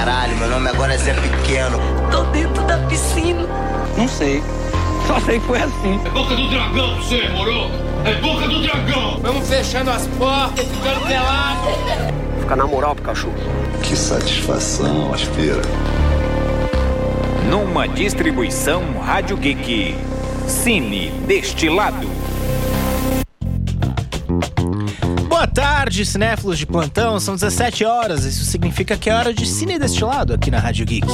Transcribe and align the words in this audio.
caralho, 0.00 0.34
meu 0.38 0.48
nome 0.48 0.66
agora 0.66 0.94
é 0.94 0.96
Zé 0.96 1.12
Pequeno. 1.12 1.78
Tô 2.10 2.22
dentro 2.24 2.62
da 2.64 2.78
piscina. 2.86 3.46
Não 3.98 4.08
sei. 4.08 4.42
Só 5.06 5.20
sei 5.20 5.38
que 5.38 5.46
foi 5.46 5.60
assim. 5.60 6.00
É 6.02 6.08
boca 6.08 6.34
do 6.34 6.48
dragão 6.48 6.96
você, 6.96 7.28
moro? 7.28 7.70
É 8.06 8.14
boca 8.14 8.48
do 8.48 8.62
dragão! 8.62 9.20
Vamos 9.20 9.46
fechando 9.46 9.90
as 9.90 10.06
portas, 10.06 10.64
ficando 10.64 11.06
pelado. 11.06 11.68
Fica 12.40 12.56
na 12.56 12.66
moral, 12.66 12.96
cachorro. 12.96 13.34
Que 13.82 13.94
satisfação, 13.94 15.12
aspira. 15.12 15.60
Numa 17.50 17.86
distribuição 17.86 18.82
Rádio 19.04 19.36
Geek. 19.36 19.98
Cine 20.46 21.10
Destilado. 21.26 22.19
Tarde, 25.50 26.04
cinéfilos 26.06 26.58
de 26.58 26.66
plantão. 26.66 27.18
São 27.20 27.34
17 27.34 27.84
horas. 27.84 28.24
Isso 28.24 28.44
significa 28.44 28.96
que 28.96 29.10
é 29.10 29.14
hora 29.14 29.34
de 29.34 29.46
Cine 29.46 29.78
Destilado 29.78 30.32
aqui 30.32 30.50
na 30.50 30.58
Rádio 30.58 30.86
Geek. 30.86 31.06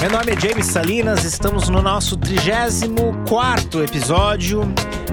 Meu 0.00 0.10
nome 0.10 0.32
é 0.32 0.40
James 0.40 0.66
Salinas, 0.66 1.24
estamos 1.24 1.68
no 1.68 1.82
nosso 1.82 2.16
34 2.16 3.84
episódio. 3.84 4.62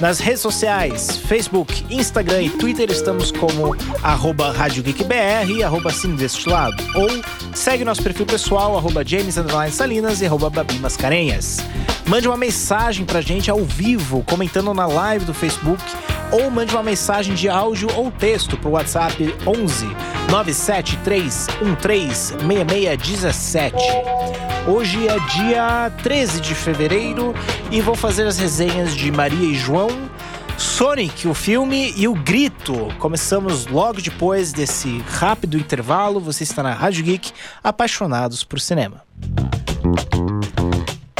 Nas 0.00 0.18
redes 0.18 0.40
sociais, 0.40 1.16
Facebook, 1.16 1.86
Instagram 1.88 2.42
e 2.42 2.50
Twitter, 2.50 2.90
estamos 2.90 3.30
como 3.30 3.76
arroba 4.02 4.50
Rádio 4.50 4.82
GeekBR 4.84 5.58
e 5.58 5.62
arroba 5.62 5.92
Cine 5.92 6.16
Destilado. 6.16 6.74
Ou 6.96 7.08
segue 7.54 7.84
nosso 7.84 8.02
perfil 8.02 8.26
pessoal, 8.26 8.76
arroba 8.76 9.04
James 9.06 9.36
Salinas 9.70 10.20
e 10.20 10.26
arroba 10.26 10.50
Babi 10.50 10.80
Mascarenhas. 10.80 11.58
Mande 12.06 12.28
uma 12.28 12.36
mensagem 12.36 13.06
pra 13.06 13.20
gente 13.20 13.50
ao 13.50 13.64
vivo, 13.64 14.22
comentando 14.24 14.74
na 14.74 14.86
live 14.86 15.24
do 15.24 15.32
Facebook, 15.32 15.82
ou 16.30 16.50
mande 16.50 16.74
uma 16.74 16.82
mensagem 16.82 17.34
de 17.34 17.48
áudio 17.48 17.88
ou 17.94 18.10
texto 18.10 18.56
pro 18.56 18.70
WhatsApp 18.70 19.34
11 19.46 19.86
97313 20.30 22.34
6617. 22.46 23.76
Hoje 24.66 25.08
é 25.08 25.18
dia 25.36 25.90
13 26.02 26.40
de 26.40 26.54
fevereiro 26.54 27.34
e 27.70 27.80
vou 27.80 27.94
fazer 27.94 28.26
as 28.26 28.38
resenhas 28.38 28.94
de 28.94 29.10
Maria 29.10 29.48
e 29.48 29.54
João, 29.54 29.88
Sonic, 30.56 31.26
o 31.26 31.34
filme 31.34 31.92
e 31.96 32.06
o 32.06 32.14
Grito. 32.14 32.88
Começamos 32.98 33.66
logo 33.66 34.00
depois 34.00 34.52
desse 34.52 34.98
rápido 35.08 35.56
intervalo. 35.56 36.20
Você 36.20 36.44
está 36.44 36.62
na 36.62 36.72
Rádio 36.72 37.04
Geek, 37.04 37.32
apaixonados 37.62 38.44
por 38.44 38.60
cinema. 38.60 39.02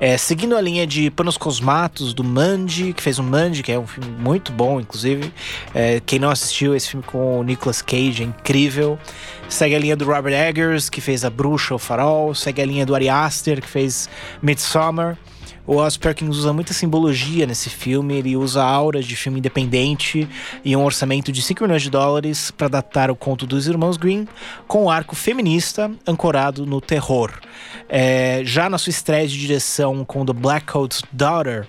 É, 0.00 0.16
seguindo 0.16 0.56
a 0.56 0.60
linha 0.60 0.86
de 0.86 1.10
Panos 1.10 1.36
Cosmatos, 1.36 2.14
do 2.14 2.24
Mandy, 2.24 2.92
que 2.92 3.02
fez 3.02 3.18
o 3.18 3.22
Mandy, 3.22 3.62
que 3.62 3.72
é 3.72 3.78
um 3.78 3.86
filme 3.86 4.10
muito 4.10 4.52
bom, 4.52 4.80
inclusive. 4.80 5.32
É, 5.74 6.00
quem 6.06 6.18
não 6.18 6.30
assistiu 6.30 6.74
esse 6.74 6.88
filme 6.88 7.04
com 7.04 7.40
o 7.40 7.42
Nicolas 7.42 7.82
Cage 7.82 8.22
é 8.22 8.26
incrível. 8.26 8.98
Segue 9.48 9.74
a 9.74 9.78
linha 9.78 9.96
do 9.96 10.06
Robert 10.06 10.32
Eggers, 10.32 10.88
que 10.88 11.00
fez 11.00 11.24
A 11.24 11.30
Bruxa, 11.30 11.74
O 11.74 11.78
Farol. 11.78 12.34
Segue 12.34 12.62
a 12.62 12.64
linha 12.64 12.86
do 12.86 12.94
Ari 12.94 13.08
Aster, 13.08 13.60
que 13.60 13.68
fez 13.68 14.08
Midsommar. 14.40 15.18
O 15.64 15.76
Oz 15.76 15.96
Perkins 15.96 16.36
usa 16.36 16.52
muita 16.52 16.74
simbologia 16.74 17.46
nesse 17.46 17.70
filme, 17.70 18.14
ele 18.14 18.36
usa 18.36 18.62
auras 18.62 19.06
de 19.06 19.14
filme 19.14 19.38
independente 19.38 20.28
e 20.64 20.76
um 20.76 20.84
orçamento 20.84 21.30
de 21.30 21.40
5 21.40 21.62
milhões 21.62 21.82
de 21.82 21.90
dólares 21.90 22.50
para 22.50 22.66
adaptar 22.66 23.12
o 23.12 23.16
conto 23.16 23.46
dos 23.46 23.68
irmãos 23.68 23.96
Green 23.96 24.26
com 24.66 24.84
um 24.84 24.90
arco 24.90 25.14
feminista 25.14 25.90
ancorado 26.06 26.66
no 26.66 26.80
terror. 26.80 27.30
É, 27.88 28.42
já 28.44 28.68
na 28.68 28.76
sua 28.76 28.90
estreia 28.90 29.28
de 29.28 29.38
direção 29.38 30.04
com 30.04 30.26
The 30.26 30.32
Black 30.32 30.66
Coat's 30.66 31.02
Daughter, 31.12 31.68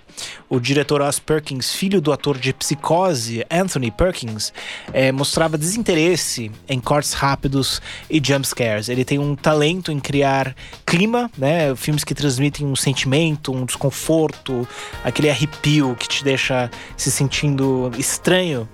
o 0.50 0.60
diretor 0.60 1.02
Oz 1.02 1.20
Perkins, 1.20 1.74
filho 1.74 2.02
do 2.02 2.12
ator 2.12 2.38
de 2.38 2.54
Psicose, 2.54 3.46
Anthony 3.50 3.92
Perkins, 3.92 4.54
é, 4.92 5.12
mostrava 5.12 5.58
desinteresse 5.58 6.52
em 6.68 6.80
cortes 6.80 7.14
rápidos 7.14 7.82
e 8.10 8.22
jumpscares. 8.24 8.90
Ele 8.90 9.06
tem 9.06 9.20
um 9.20 9.36
talento 9.36 9.92
em 9.92 10.00
criar 10.00 10.56
clima, 10.94 11.28
né? 11.36 11.76
Filmes 11.76 12.04
que 12.04 12.14
transmitem 12.14 12.68
um 12.68 12.76
sentimento, 12.76 13.52
um 13.52 13.66
desconforto, 13.66 14.68
aquele 15.04 15.28
arrepio 15.28 15.96
que 16.00 16.08
te 16.08 16.24
deixa 16.24 16.70
se 16.96 17.10
sentindo 17.10 17.92
estranho. 17.98 18.70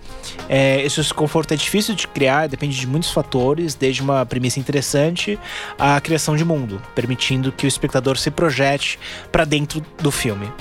É, 0.50 0.82
esse 0.82 0.98
desconforto 0.98 1.54
é 1.54 1.56
difícil 1.56 1.96
de 1.96 2.10
criar, 2.10 2.50
depende 2.50 2.78
de 2.78 2.86
muitos 2.86 3.12
fatores, 3.12 3.74
desde 3.74 4.02
uma 4.02 4.26
premissa 4.26 4.60
interessante 4.60 5.40
à 5.78 6.02
criação 6.02 6.36
de 6.36 6.44
mundo, 6.44 6.82
permitindo 6.94 7.54
que 7.54 7.66
o 7.66 7.70
espectador 7.70 8.18
se 8.18 8.30
projete 8.30 9.00
para 9.32 9.46
dentro 9.46 9.82
do 10.02 10.12
filme 10.12 10.52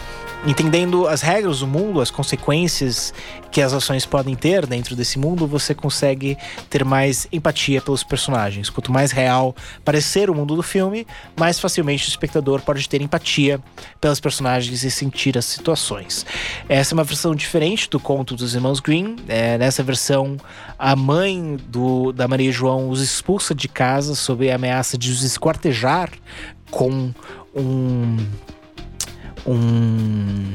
entendendo 0.47 1.07
as 1.07 1.21
regras 1.21 1.61
do 1.61 1.67
mundo, 1.67 2.01
as 2.01 2.11
consequências 2.11 3.13
que 3.51 3.61
as 3.61 3.73
ações 3.73 4.05
podem 4.07 4.35
ter 4.35 4.67
dentro 4.67 4.95
desse 4.95 5.19
mundo, 5.19 5.47
você 5.47 5.75
consegue 5.75 6.37
ter 6.69 6.85
mais 6.85 7.27
empatia 7.33 7.81
pelos 7.81 8.05
personagens. 8.05 8.71
Quanto 8.71 8.93
mais 8.93 9.11
real 9.11 9.55
parecer 9.85 10.31
o 10.31 10.35
mundo 10.35 10.55
do 10.55 10.63
filme, 10.63 11.07
mais 11.37 11.59
facilmente 11.59 12.07
o 12.07 12.11
espectador 12.11 12.61
pode 12.61 12.89
ter 12.89 13.01
empatia 13.01 13.61
pelos 14.01 14.21
personagens 14.21 14.83
e 14.85 14.91
sentir 14.91 15.37
as 15.37 15.45
situações. 15.45 16.25
Essa 16.69 16.93
é 16.93 16.95
uma 16.95 17.05
versão 17.05 17.35
diferente 17.35 17.89
do 17.89 17.99
conto 17.99 18.37
dos 18.37 18.55
irmãos 18.55 18.81
Green. 18.81 19.17
É, 19.27 19.59
nessa 19.59 19.83
versão, 19.83 20.37
a 20.79 20.95
mãe 20.95 21.57
do, 21.69 22.13
da 22.13 22.29
Maria 22.29 22.53
João 22.53 22.91
os 22.91 23.01
expulsa 23.01 23.55
de 23.55 23.69
casa 23.69 24.15
sob 24.15 24.51
a 24.51 24.55
ameaça 24.55 24.97
de 24.97 25.11
os 25.11 25.23
esquartejar 25.23 26.11
com 26.71 27.13
um 27.55 28.19
um. 29.47 30.55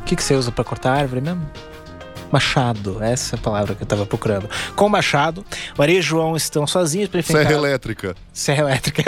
O 0.00 0.04
que, 0.04 0.14
que 0.14 0.22
você 0.22 0.34
usa 0.34 0.52
para 0.52 0.64
cortar 0.64 0.92
árvore 0.92 1.20
mesmo? 1.20 1.48
Machado, 2.36 3.02
essa 3.02 3.34
é 3.34 3.38
a 3.38 3.40
palavra 3.40 3.74
que 3.74 3.82
eu 3.82 3.86
tava 3.86 4.04
procurando. 4.04 4.46
Com 4.74 4.90
Machado, 4.90 5.42
Maria 5.78 6.00
e 6.00 6.02
João 6.02 6.36
estão 6.36 6.66
sozinhos 6.66 7.08
para 7.08 7.20
enfrentar. 7.20 7.44
Serra 7.44 7.54
elétrica. 7.54 8.16
Serra 8.30 8.60
elétrica. 8.60 9.02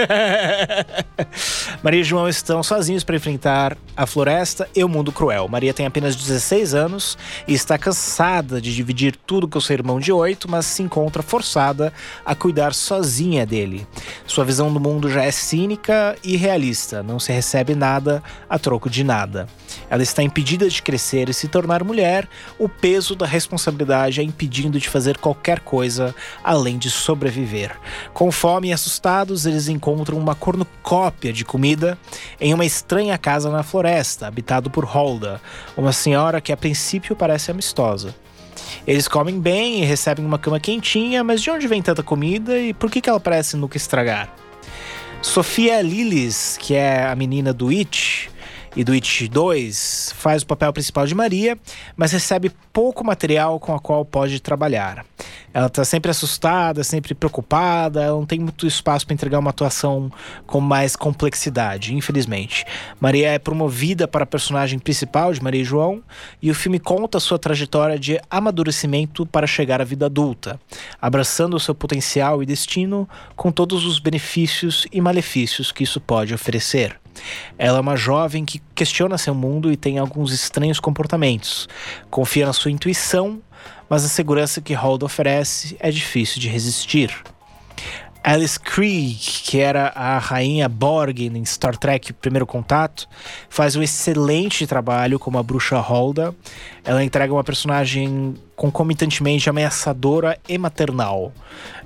Maria 1.84 2.00
e 2.00 2.04
João 2.04 2.26
estão 2.26 2.62
sozinhos 2.62 3.04
para 3.04 3.16
enfrentar 3.16 3.76
a 3.94 4.06
floresta 4.06 4.66
e 4.74 4.82
o 4.82 4.88
mundo 4.88 5.12
cruel. 5.12 5.46
Maria 5.46 5.74
tem 5.74 5.84
apenas 5.84 6.16
16 6.16 6.72
anos 6.72 7.18
e 7.46 7.52
está 7.52 7.76
cansada 7.76 8.62
de 8.62 8.74
dividir 8.74 9.14
tudo 9.26 9.46
com 9.46 9.60
seu 9.60 9.74
irmão 9.74 10.00
de 10.00 10.10
8, 10.10 10.50
mas 10.50 10.64
se 10.64 10.82
encontra 10.82 11.22
forçada 11.22 11.92
a 12.24 12.34
cuidar 12.34 12.72
sozinha 12.72 13.44
dele. 13.44 13.86
Sua 14.26 14.42
visão 14.42 14.72
do 14.72 14.80
mundo 14.80 15.10
já 15.10 15.22
é 15.22 15.30
cínica 15.30 16.16
e 16.24 16.34
realista, 16.34 17.02
não 17.02 17.20
se 17.20 17.30
recebe 17.30 17.74
nada 17.74 18.22
a 18.48 18.58
troco 18.58 18.88
de 18.88 19.04
nada. 19.04 19.46
Ela 19.90 20.02
está 20.02 20.22
impedida 20.22 20.66
de 20.66 20.80
crescer 20.80 21.28
e 21.28 21.34
se 21.34 21.46
tornar 21.46 21.84
mulher, 21.84 22.26
o 22.58 22.70
peso 22.70 23.17
da 23.18 23.26
responsabilidade 23.26 24.20
a 24.20 24.24
impedindo 24.24 24.78
de 24.78 24.88
fazer 24.88 25.18
qualquer 25.18 25.60
coisa 25.60 26.14
além 26.42 26.78
de 26.78 26.90
sobreviver. 26.90 27.76
Com 28.14 28.32
fome 28.32 28.68
e 28.68 28.72
assustados, 28.72 29.44
eles 29.44 29.68
encontram 29.68 30.16
uma 30.16 30.34
cornucópia 30.34 31.32
de 31.32 31.44
comida 31.44 31.98
em 32.40 32.54
uma 32.54 32.64
estranha 32.64 33.18
casa 33.18 33.50
na 33.50 33.62
floresta, 33.62 34.26
habitado 34.26 34.70
por 34.70 34.84
Holda, 34.84 35.40
uma 35.76 35.92
senhora 35.92 36.40
que 36.40 36.52
a 36.52 36.56
princípio 36.56 37.14
parece 37.14 37.50
amistosa. 37.50 38.14
Eles 38.86 39.06
comem 39.06 39.38
bem 39.40 39.82
e 39.82 39.84
recebem 39.84 40.24
uma 40.24 40.38
cama 40.38 40.58
quentinha, 40.58 41.22
mas 41.22 41.42
de 41.42 41.50
onde 41.50 41.68
vem 41.68 41.82
tanta 41.82 42.02
comida 42.02 42.58
e 42.58 42.72
por 42.72 42.90
que, 42.90 43.08
ela 43.08 43.20
parece 43.20 43.56
nunca 43.56 43.76
estragar? 43.76 44.34
Sofia 45.20 45.82
Lillis, 45.82 46.56
que 46.60 46.74
é 46.74 47.04
a 47.04 47.14
menina 47.14 47.52
do 47.52 47.68
It, 47.68 48.30
e 48.76 48.84
do 48.84 48.92
It 48.92 49.28
2 49.28 50.14
faz 50.16 50.42
o 50.42 50.46
papel 50.46 50.72
principal 50.72 51.06
de 51.06 51.14
Maria, 51.14 51.58
mas 51.96 52.12
recebe 52.12 52.50
pouco 52.72 53.04
material 53.04 53.58
com 53.58 53.74
a 53.74 53.80
qual 53.80 54.04
pode 54.04 54.40
trabalhar. 54.40 55.04
Ela 55.52 55.68
tá 55.68 55.84
sempre 55.84 56.10
assustada, 56.10 56.84
sempre 56.84 57.14
preocupada, 57.14 58.02
ela 58.02 58.16
não 58.16 58.26
tem 58.26 58.38
muito 58.38 58.66
espaço 58.66 59.06
para 59.06 59.14
entregar 59.14 59.38
uma 59.38 59.50
atuação 59.50 60.12
com 60.46 60.60
mais 60.60 60.94
complexidade, 60.94 61.94
infelizmente. 61.94 62.64
Maria 63.00 63.30
é 63.30 63.38
promovida 63.38 64.06
para 64.06 64.24
a 64.24 64.26
personagem 64.26 64.78
principal 64.78 65.32
de 65.32 65.42
Maria 65.42 65.62
e 65.62 65.64
João 65.64 66.02
e 66.40 66.50
o 66.50 66.54
filme 66.54 66.78
conta 66.78 67.18
sua 67.18 67.38
trajetória 67.38 67.98
de 67.98 68.20
amadurecimento 68.30 69.26
para 69.26 69.46
chegar 69.46 69.80
à 69.80 69.84
vida 69.84 70.06
adulta, 70.06 70.60
abraçando 71.00 71.56
o 71.56 71.60
seu 71.60 71.74
potencial 71.74 72.42
e 72.42 72.46
destino 72.46 73.08
com 73.34 73.50
todos 73.50 73.84
os 73.84 73.98
benefícios 73.98 74.86
e 74.92 75.00
malefícios 75.00 75.72
que 75.72 75.82
isso 75.82 76.00
pode 76.00 76.34
oferecer. 76.34 76.98
Ela 77.56 77.78
é 77.78 77.80
uma 77.80 77.96
jovem 77.96 78.44
que 78.44 78.60
questiona 78.74 79.18
seu 79.18 79.34
mundo 79.34 79.70
e 79.72 79.76
tem 79.76 79.98
alguns 79.98 80.32
estranhos 80.32 80.80
comportamentos. 80.80 81.68
Confia 82.10 82.46
na 82.46 82.52
sua 82.52 82.70
intuição, 82.70 83.40
mas 83.88 84.04
a 84.04 84.08
segurança 84.08 84.60
que 84.60 84.74
Hold 84.74 85.02
oferece 85.02 85.76
é 85.80 85.90
difícil 85.90 86.40
de 86.40 86.48
resistir. 86.48 87.10
Alice 88.30 88.60
Kree, 88.60 89.14
que 89.14 89.58
era 89.58 89.90
a 89.96 90.18
rainha 90.18 90.68
Borg 90.68 91.18
em 91.18 91.44
Star 91.46 91.74
Trek 91.74 92.12
Primeiro 92.12 92.46
Contato, 92.46 93.08
faz 93.48 93.74
um 93.74 93.82
excelente 93.82 94.66
trabalho 94.66 95.18
como 95.18 95.38
a 95.38 95.42
bruxa 95.42 95.78
Holda. 95.78 96.34
Ela 96.84 97.02
entrega 97.02 97.32
uma 97.32 97.42
personagem 97.42 98.34
concomitantemente 98.54 99.48
ameaçadora 99.48 100.38
e 100.46 100.58
maternal. 100.58 101.32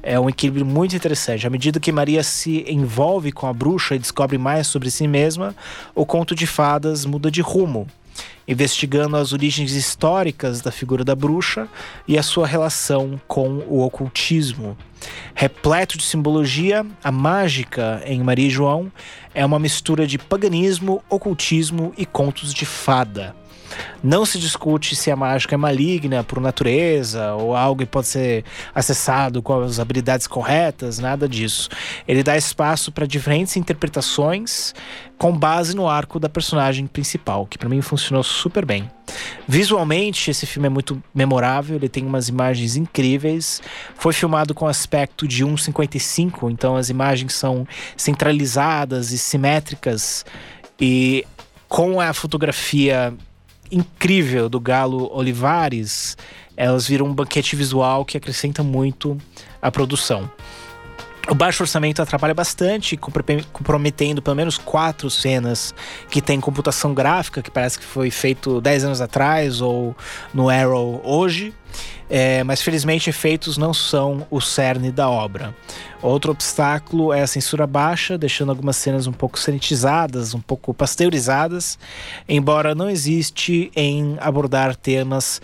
É 0.03 0.19
um 0.19 0.29
equilíbrio 0.29 0.67
muito 0.67 0.97
interessante. 0.97 1.47
À 1.47 1.51
medida 1.51 1.79
que 1.79 1.93
Maria 1.93 2.25
se 2.25 2.65
envolve 2.69 3.31
com 3.31 3.47
a 3.47 3.53
bruxa 3.53 3.95
e 3.95 4.01
descobre 4.01 4.37
mais 4.37 4.67
sobre 4.67 4.91
si 4.91 5.07
mesma, 5.07 5.55
o 5.95 6.05
conto 6.05 6.35
de 6.35 6.49
fadas 6.49 7.07
muda 7.07 7.31
de 7.31 7.41
rumo 7.41 7.87
investigando 8.47 9.17
as 9.17 9.33
origens 9.33 9.73
históricas 9.73 10.61
da 10.61 10.71
figura 10.71 11.05
da 11.05 11.15
bruxa 11.15 11.69
e 12.07 12.19
a 12.19 12.23
sua 12.23 12.47
relação 12.47 13.21
com 13.27 13.63
o 13.69 13.85
ocultismo. 13.85 14.77
Repleto 15.35 15.99
de 15.99 16.05
simbologia, 16.05 16.87
a 17.03 17.11
mágica 17.11 18.03
em 18.07 18.23
Maria 18.23 18.47
e 18.47 18.51
João 18.51 18.91
é 19.35 19.45
uma 19.45 19.59
mistura 19.59 20.07
de 20.07 20.19
paganismo, 20.19 21.03
ocultismo 21.09 21.93
e 21.97 22.07
contos 22.07 22.53
de 22.53 22.65
fada. 22.65 23.35
Não 24.03 24.25
se 24.25 24.39
discute 24.39 24.97
se 24.97 25.11
a 25.11 25.17
mágica 25.17 25.55
é 25.55 25.59
maligna 25.59 26.25
por 26.25 26.41
natureza 26.41 27.35
ou 27.35 27.55
algo 27.55 27.81
que 27.81 27.87
pode 27.87 28.09
ser 28.09 28.45
acessado 28.75 29.43
com 29.43 29.61
as 29.61 29.79
habilidades 29.79 30.27
corretas, 30.27 30.99
nada 30.99 31.29
disso. 31.29 31.69
Ele 32.07 32.23
dá 32.23 32.37
espaço 32.37 32.91
para 32.91 33.07
diferentes 33.07 33.57
interpretações 33.57 34.75
com 35.17 35.37
base 35.37 35.77
no 35.77 35.89
arco 35.89 36.19
da 36.19 36.29
personagem 36.29 36.87
principal, 36.89 37.47
que 37.47 37.57
para 37.57 37.69
mim 37.69 37.81
funcionou 37.81 38.25
super 38.25 38.65
bem. 38.65 38.91
Visualmente, 39.47 40.31
esse 40.31 40.47
filme 40.47 40.67
é 40.67 40.71
muito 40.71 41.01
memorável, 41.15 41.77
ele 41.77 41.89
tem 41.89 42.05
umas 42.05 42.29
imagens 42.29 42.75
incríveis. 42.75 43.63
Foi 43.95 44.13
filmado 44.13 44.53
com 44.53 44.67
aspecto 44.67 45.29
de 45.29 45.45
1,55, 45.45 46.51
então 46.51 46.77
as 46.77 46.89
imagens 46.89 47.35
são 47.35 47.67
centralizadas 47.97 49.13
e 49.13 49.19
simétricas 49.19 50.25
e 50.81 51.25
com 51.69 52.01
a 52.01 52.13
fotografia 52.13 53.15
incrível 53.73 54.49
do 54.49 54.61
Galo 54.61 55.11
Olivares, 55.13 56.17
elas 56.57 56.87
viram 56.87 57.07
um 57.07 57.15
banquete 57.15 57.57
visual 57.57 58.05
que 58.05 58.17
acrescenta 58.17 58.63
muito 58.63 59.17
à 59.61 59.71
produção. 59.71 60.31
O 61.29 61.35
baixo 61.35 61.63
orçamento 61.63 62.03
atrapalha 62.03 62.35
bastante, 62.35 62.97
comprometendo 62.97 64.21
pelo 64.21 64.35
menos 64.35 64.59
quatro 64.59 65.09
cenas 65.09 65.73
que 66.11 66.21
tem 66.21 66.41
computação 66.41 66.93
gráfica, 66.93 67.41
que 67.41 67.51
parece 67.51 67.79
que 67.79 67.85
foi 67.85 68.11
feito 68.11 68.61
10 68.61 68.85
anos 68.85 69.01
atrás 69.01 69.61
ou 69.61 69.97
no 70.35 70.51
Arrow 70.51 71.01
hoje. 71.05 71.55
É, 72.11 72.45
mas 72.45 72.61
felizmente 72.61 73.09
efeitos 73.09 73.57
não 73.57 73.73
são 73.73 74.27
o 74.31 74.39
cerne 74.39 74.91
da 74.91 75.09
obra. 75.09 75.55
Outro 76.03 76.33
obstáculo 76.33 77.11
é 77.11 77.23
a 77.23 77.27
censura 77.27 77.67
baixa, 77.67 78.19
deixando 78.19 78.51
algumas 78.51 78.77
cenas 78.77 79.07
um 79.07 79.13
pouco 79.13 79.39
sanitizadas, 79.39 80.35
um 80.35 80.41
pouco 80.41 80.75
pasteurizadas, 80.75 81.79
embora 82.29 82.75
não 82.75 82.91
existe 82.91 83.73
em 83.75 84.19
abordar 84.21 84.77
temas 84.77 85.41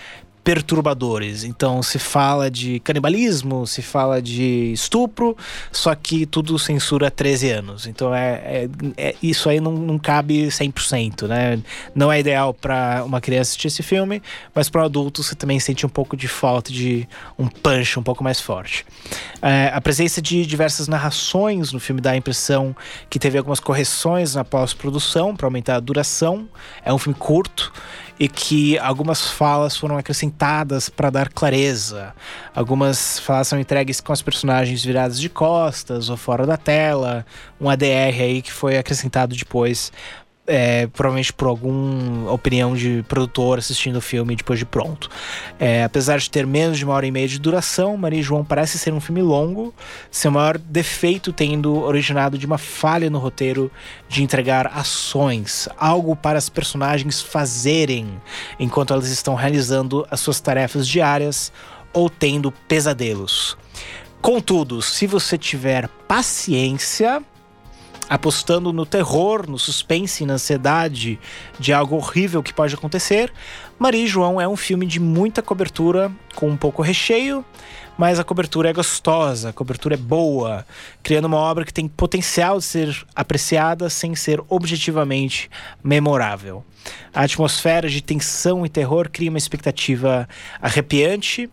perturbadores. 0.49 1.45
Então 1.45 1.83
se 1.83 1.99
fala 1.99 2.51
de 2.51 2.81
canibalismo, 2.81 3.67
se 3.67 3.83
fala 3.83 4.23
de 4.23 4.73
estupro, 4.73 5.37
só 5.71 5.95
que 5.95 6.25
tudo 6.25 6.59
censura 6.59 7.11
13 7.11 7.51
anos. 7.51 7.87
Então 7.87 8.15
é, 8.15 8.41
é, 8.43 8.69
é 8.97 9.15
isso 9.23 9.51
aí 9.51 9.61
não, 9.61 9.73
não 9.73 9.99
cabe 9.99 10.47
100%, 10.47 11.29
né? 11.29 11.61
Não 11.95 12.11
é 12.11 12.19
ideal 12.19 12.55
para 12.55 13.05
uma 13.05 13.21
criança 13.21 13.51
assistir 13.51 13.67
esse 13.67 13.83
filme, 13.83 14.23
mas 14.55 14.71
para 14.71 14.81
um 14.81 14.85
adulto 14.87 15.23
você 15.23 15.35
também 15.35 15.61
sente 15.61 15.85
um 15.85 15.89
pouco 15.91 16.17
de 16.17 16.27
falta 16.27 16.73
de 16.73 17.07
um 17.39 17.47
punch 17.47 17.99
um 17.99 18.03
pouco 18.03 18.25
mais 18.25 18.41
forte. 18.41 18.87
É, 19.43 19.71
a 19.75 19.83
presença 19.83 20.23
de 20.23 20.47
diversas 20.47 20.89
narrações 20.89 21.75
no 21.75 21.79
filme 21.79 22.01
dá 22.01 22.13
a 22.13 22.17
impressão 22.17 22.75
que 23.11 23.19
teve 23.19 23.37
algumas 23.37 23.61
correções 23.61 24.35
na 24.35 24.47
pós-produção 24.47 25.37
para 25.37 25.47
aumentar 25.47 25.77
a 25.77 25.81
duração. 25.81 26.49
É 26.83 26.91
um 26.91 26.97
filme 26.97 27.19
curto 27.19 27.71
e 28.19 28.29
que 28.29 28.79
algumas 28.79 29.31
falas 29.31 29.77
foram 29.77 29.97
acrescentadas 29.97 30.89
para 30.89 31.11
dar 31.11 31.29
clareza. 31.29 32.15
Algumas 32.55 33.19
falas 33.21 33.49
são 33.49 33.61
entregues 33.61 34.01
com 34.01 34.13
as 34.13 34.23
personagens 34.23 34.85
viradas 34.85 35.21
de 35.21 35.29
costas 35.29 36.11
ou 36.11 36.17
fora 36.17 36.47
da 36.47 36.57
tela, 36.57 37.25
um 37.61 37.71
ADR 37.71 38.21
aí 38.21 38.43
que 38.43 38.53
foi 38.53 38.77
acrescentado 38.77 39.37
depois 39.37 39.93
é, 40.49 40.87
provavelmente 40.87 41.33
por 41.33 41.47
alguma 41.47 42.33
opinião 42.33 42.75
de 42.75 43.05
produtor 43.07 43.59
assistindo 43.59 43.97
o 43.97 44.01
filme 44.01 44.35
depois 44.35 44.59
de 44.59 44.65
pronto. 44.65 45.11
É, 45.59 45.85
apesar 45.85 46.19
de 46.19 46.31
ter 46.31 46.47
menos 46.47 46.79
de 46.79 46.85
uma 46.85 46.95
hora 46.95 47.07
e 47.07 47.11
meia 47.11 47.29
de 47.29 47.39
duração, 47.39 47.97
Maria 47.97 48.23
João 48.23 48.43
parece 48.43 48.79
ser 48.79 48.95
um 48.95 49.01
filme 49.01 49.21
longo, 49.21 49.75
seu 50.11 50.31
maior 50.31 50.57
defeito 50.57 51.33
tendo 51.33 51.75
originado 51.83 52.39
de 52.39 52.47
uma 52.47 52.57
falha 52.57 53.11
no 53.11 53.19
roteiro 53.19 53.71
de 54.09 54.23
entregar 54.23 54.67
ações, 54.69 55.69
algo 55.77 56.17
para 56.17 56.39
as 56.39 56.49
personagens 56.49 57.21
fazerem 57.21 58.09
enquanto 58.59 58.95
elas 58.95 59.11
estão 59.11 59.35
realizando 59.35 60.07
as 60.11 60.21
suas 60.21 60.41
tarefas 60.41 60.89
diárias 60.89 61.53
ou 61.93 62.09
tendo 62.09 62.51
pesadelos. 62.51 63.57
Contudo, 64.23 64.83
se 64.83 65.07
você 65.07 65.37
tiver 65.39 65.89
paciência, 66.09 67.23
apostando 68.09 68.73
no 68.73 68.87
terror, 68.87 69.49
no 69.49 69.59
suspense 69.59 70.25
e 70.25 70.27
na 70.27 70.35
ansiedade 70.35 71.19
de 71.59 71.73
algo 71.73 71.97
horrível 71.97 72.43
que 72.43 72.55
pode 72.55 72.75
acontecer, 72.75 73.33
Maria 73.79 74.05
e 74.05 74.07
João 74.07 74.41
é 74.41 74.49
um 74.49 74.57
filme 74.57 74.87
de 74.87 74.99
muita 74.99 75.43
cobertura, 75.43 76.11
com 76.35 76.49
um 76.49 76.57
pouco 76.57 76.83
recheio, 76.83 77.45
mas 77.99 78.21
a 78.21 78.25
cobertura 78.25 78.71
é 78.71 78.73
gostosa, 78.73 79.49
a 79.49 79.53
cobertura 79.53 79.95
é 79.95 79.99
boa, 79.99 80.65
criando 81.03 81.25
uma 81.25 81.37
obra 81.37 81.65
que 81.65 81.75
tem 81.75 81.89
potencial 81.89 82.59
de 82.59 82.65
ser 82.65 83.07
apreciada 83.15 83.91
sem 83.91 84.15
ser 84.15 84.41
objetivamente 84.49 85.51
memorável. 85.83 86.65
A 87.13 87.25
atmosfera 87.25 87.89
de 87.89 88.01
tensão 88.01 88.65
e 88.65 88.69
terror 88.69 89.11
cria 89.11 89.29
uma 89.29 89.37
expectativa 89.37 90.29
arrepiante, 90.63 91.51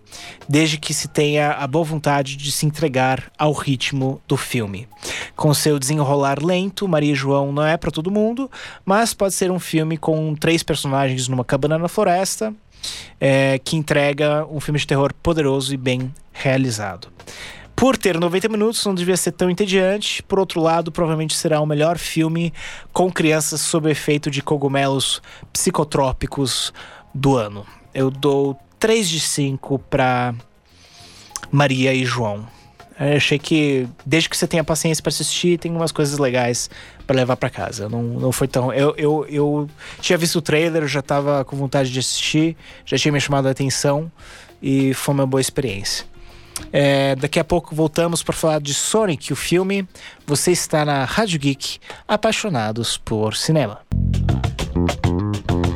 desde 0.48 0.78
que 0.78 0.94
se 0.94 1.08
tenha 1.08 1.52
a 1.54 1.66
boa 1.66 1.84
vontade 1.84 2.36
de 2.36 2.52
se 2.52 2.66
entregar 2.68 3.32
ao 3.38 3.52
ritmo 3.52 4.22
do 4.28 4.38
filme. 4.38 4.88
Com 5.36 5.52
seu 5.52 5.80
desenrolar 5.80 6.44
lento, 6.44 6.88
Maria 6.88 7.14
e 7.14 7.16
João 7.16 7.52
não 7.52 7.66
é 7.66 7.76
para 7.76 7.90
todo 7.90 8.12
mundo, 8.12 8.50
mas 8.86 9.16
pode 9.16 9.34
ser 9.34 9.50
um 9.50 9.60
filme 9.60 9.98
com 9.98 10.36
três 10.36 10.62
personagens 10.62 11.28
numa 11.28 11.44
cabana 11.44 11.80
na 11.80 11.88
floresta, 11.88 12.54
é, 13.20 13.60
que 13.64 13.76
entrega 13.76 14.46
um 14.46 14.60
filme 14.60 14.80
de 14.80 14.86
terror 14.86 15.12
poderoso 15.24 15.74
e 15.74 15.78
bem 15.78 16.14
realizado. 16.46 17.08
Por 17.76 17.98
ter 17.98 18.18
90 18.18 18.48
minutos, 18.48 18.86
não 18.86 18.96
devia 18.96 19.18
ser 19.18 19.32
tão 19.32 19.50
entediante. 19.50 20.24
Por 20.24 20.40
outro 20.40 20.62
lado, 20.62 20.92
provavelmente 20.92 21.36
será 21.36 21.60
o 21.60 21.66
melhor 21.66 21.98
filme 21.98 22.54
com 22.94 23.12
crianças 23.12 23.60
sob 23.60 23.90
efeito 23.90 24.32
de 24.32 24.42
cogumelos 24.42 25.22
psicotrópicos 25.52 26.72
do 27.14 27.36
ano. 27.36 27.66
Eu 27.94 28.10
dou 28.10 28.58
3 28.80 29.10
de 29.10 29.20
5 29.20 29.80
para 29.80 30.34
Maria 31.52 31.94
e 31.94 32.06
João. 32.06 32.48
Eu 32.98 33.18
achei 33.18 33.38
que, 33.38 33.86
desde 34.06 34.30
que 34.30 34.38
você 34.38 34.48
tenha 34.48 34.64
paciência 34.64 35.02
para 35.02 35.10
assistir, 35.10 35.60
tem 35.60 35.70
umas 35.70 35.92
coisas 35.92 36.18
legais 36.18 36.70
para 37.06 37.18
levar 37.18 37.36
para 37.36 37.50
casa. 37.50 37.90
Não, 37.90 38.02
não 38.02 38.32
foi 38.32 38.48
tão. 38.48 38.72
Eu, 38.72 38.96
eu, 38.98 39.26
eu 39.28 39.70
tinha 40.00 40.18
visto 40.18 40.38
o 40.38 40.42
trailer, 40.42 40.88
já 40.88 41.02
tava 41.02 41.44
com 41.44 41.58
vontade 41.58 41.92
de 41.92 42.00
assistir, 42.00 42.56
já 42.86 42.98
tinha 42.98 43.12
me 43.12 43.20
chamado 43.20 43.50
a 43.50 43.52
atenção 43.52 44.10
e 44.62 44.94
foi 44.94 45.14
uma 45.14 45.28
boa 45.28 45.42
experiência. 45.42 46.06
É, 46.72 47.16
daqui 47.16 47.40
a 47.40 47.44
pouco 47.44 47.76
voltamos 47.76 48.24
para 48.24 48.36
falar 48.36 48.62
de 48.62 48.74
Sonic, 48.74 49.32
o 49.32 49.36
filme. 49.36 49.88
Você 50.26 50.52
está 50.52 50.84
na 50.84 51.06
Rádio 51.06 51.40
Geek, 51.40 51.80
apaixonados 52.08 52.98
por 52.98 53.36
cinema. 53.36 53.80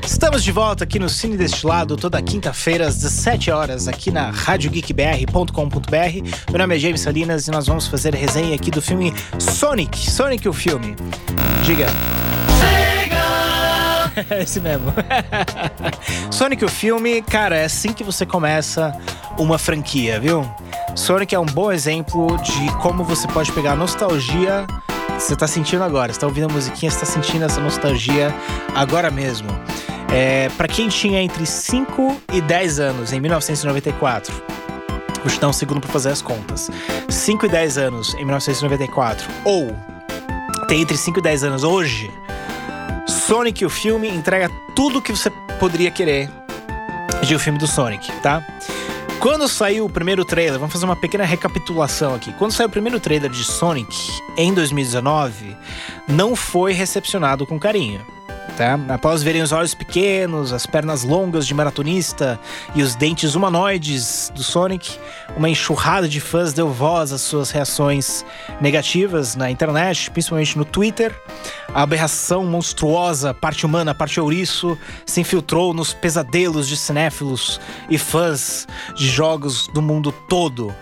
Estamos 0.05 0.43
de 0.43 0.51
volta 0.51 0.83
aqui 0.83 0.99
no 0.99 1.07
Cine 1.07 1.37
Destilado, 1.37 1.95
toda 1.95 2.21
quinta-feira 2.21 2.87
às 2.87 2.95
17 2.95 3.51
horas, 3.51 3.87
aqui 3.87 4.11
na 4.11 4.31
radiogeekbr.com.br. 4.31 6.49
Meu 6.49 6.59
nome 6.59 6.75
é 6.75 6.79
James 6.79 7.01
Salinas 7.01 7.47
e 7.47 7.51
nós 7.51 7.67
vamos 7.67 7.87
fazer 7.87 8.15
resenha 8.15 8.55
aqui 8.55 8.71
do 8.71 8.81
filme 8.81 9.13
Sonic. 9.37 10.09
Sonic, 10.09 10.49
o 10.49 10.53
filme. 10.53 10.95
Diga. 11.63 11.87
Esse 14.41 14.59
mesmo. 14.59 14.93
Sonic, 16.31 16.65
o 16.65 16.69
filme, 16.69 17.21
cara, 17.21 17.55
é 17.55 17.65
assim 17.65 17.93
que 17.93 18.03
você 18.03 18.25
começa 18.25 18.97
uma 19.37 19.57
franquia, 19.57 20.19
viu? 20.19 20.49
Sonic 20.99 21.33
é 21.33 21.39
um 21.39 21.45
bom 21.45 21.71
exemplo 21.71 22.37
de 22.39 22.69
como 22.81 23.05
você 23.05 23.25
pode 23.29 23.49
pegar 23.53 23.71
a 23.71 23.75
nostalgia 23.75 24.67
que 25.07 25.23
você 25.23 25.33
tá 25.33 25.47
sentindo 25.47 25.81
agora. 25.81 26.11
Você 26.11 26.19
tá 26.19 26.27
ouvindo 26.27 26.49
a 26.49 26.53
musiquinha, 26.53 26.91
você 26.91 26.99
tá 26.99 27.05
sentindo 27.05 27.45
essa 27.45 27.61
nostalgia 27.61 28.35
agora 28.75 29.09
mesmo. 29.09 29.47
É, 30.13 30.49
para 30.57 30.67
quem 30.67 30.89
tinha 30.89 31.21
entre 31.21 31.45
5 31.45 32.21
e 32.33 32.41
10 32.41 32.79
anos 32.81 33.13
em 33.13 33.21
1994, 33.21 34.33
vou 35.23 35.31
te 35.31 35.39
dar 35.39 35.47
um 35.47 35.53
segundo 35.53 35.79
para 35.79 35.89
fazer 35.89 36.09
as 36.09 36.21
contas. 36.21 36.69
5 37.07 37.45
e 37.45 37.49
10 37.49 37.77
anos 37.77 38.13
em 38.15 38.25
1994, 38.25 39.25
ou 39.45 39.73
tem 40.67 40.81
entre 40.81 40.97
5 40.97 41.17
e 41.17 41.21
10 41.21 41.45
anos 41.45 41.63
hoje, 41.63 42.11
Sonic, 43.07 43.63
o 43.63 43.69
filme, 43.69 44.09
entrega 44.09 44.51
tudo 44.75 45.01
que 45.01 45.13
você 45.13 45.29
poderia 45.61 45.91
querer 45.91 46.29
de 47.25 47.33
um 47.33 47.39
filme 47.39 47.57
do 47.57 47.67
Sonic, 47.67 48.11
tá? 48.21 48.43
Quando 49.19 49.49
saiu 49.49 49.83
o 49.83 49.89
primeiro 49.89 50.23
trailer, 50.23 50.57
vamos 50.57 50.71
fazer 50.71 50.85
uma 50.85 50.95
pequena 50.95 51.25
recapitulação 51.25 52.15
aqui. 52.15 52.31
Quando 52.33 52.53
saiu 52.53 52.67
o 52.67 52.71
primeiro 52.71 53.01
trailer 53.01 53.29
de 53.29 53.43
Sonic 53.43 53.93
em 54.37 54.53
2019, 54.53 55.57
não 56.07 56.37
foi 56.37 56.71
recepcionado 56.71 57.45
com 57.45 57.59
carinho 57.59 58.18
tá? 58.59 58.77
Após 58.89 59.23
verem 59.23 59.41
os 59.41 59.53
olhos 59.53 59.73
pequenos, 59.73 60.51
as 60.51 60.65
pernas 60.65 61.03
longas 61.03 61.47
de 61.47 61.53
maratonista 61.53 62.37
e 62.75 62.83
os 62.83 62.93
dentes 62.93 63.33
humanoides 63.33 64.29
do 64.35 64.43
Sonic, 64.43 64.99
uma 65.37 65.49
enxurrada 65.49 66.09
de 66.09 66.19
fãs 66.19 66.51
deu 66.51 66.67
voz 66.67 67.13
às 67.13 67.21
suas 67.21 67.51
reações 67.51 68.25
negativas 68.59 69.33
na 69.33 69.49
internet, 69.49 70.11
principalmente 70.11 70.57
no 70.57 70.65
Twitter. 70.65 71.17
A 71.73 71.83
aberração 71.83 72.43
monstruosa, 72.43 73.33
parte 73.33 73.65
humana, 73.65 73.95
parte 73.95 74.19
ouriço, 74.19 74.77
se 75.05 75.21
infiltrou 75.21 75.73
nos 75.73 75.93
pesadelos 75.93 76.67
de 76.67 76.75
cinéfilos 76.75 77.61
e 77.89 77.97
fãs 77.97 78.67
de 78.93 79.07
jogos 79.07 79.69
do 79.69 79.81
mundo 79.81 80.11
todo. 80.11 80.75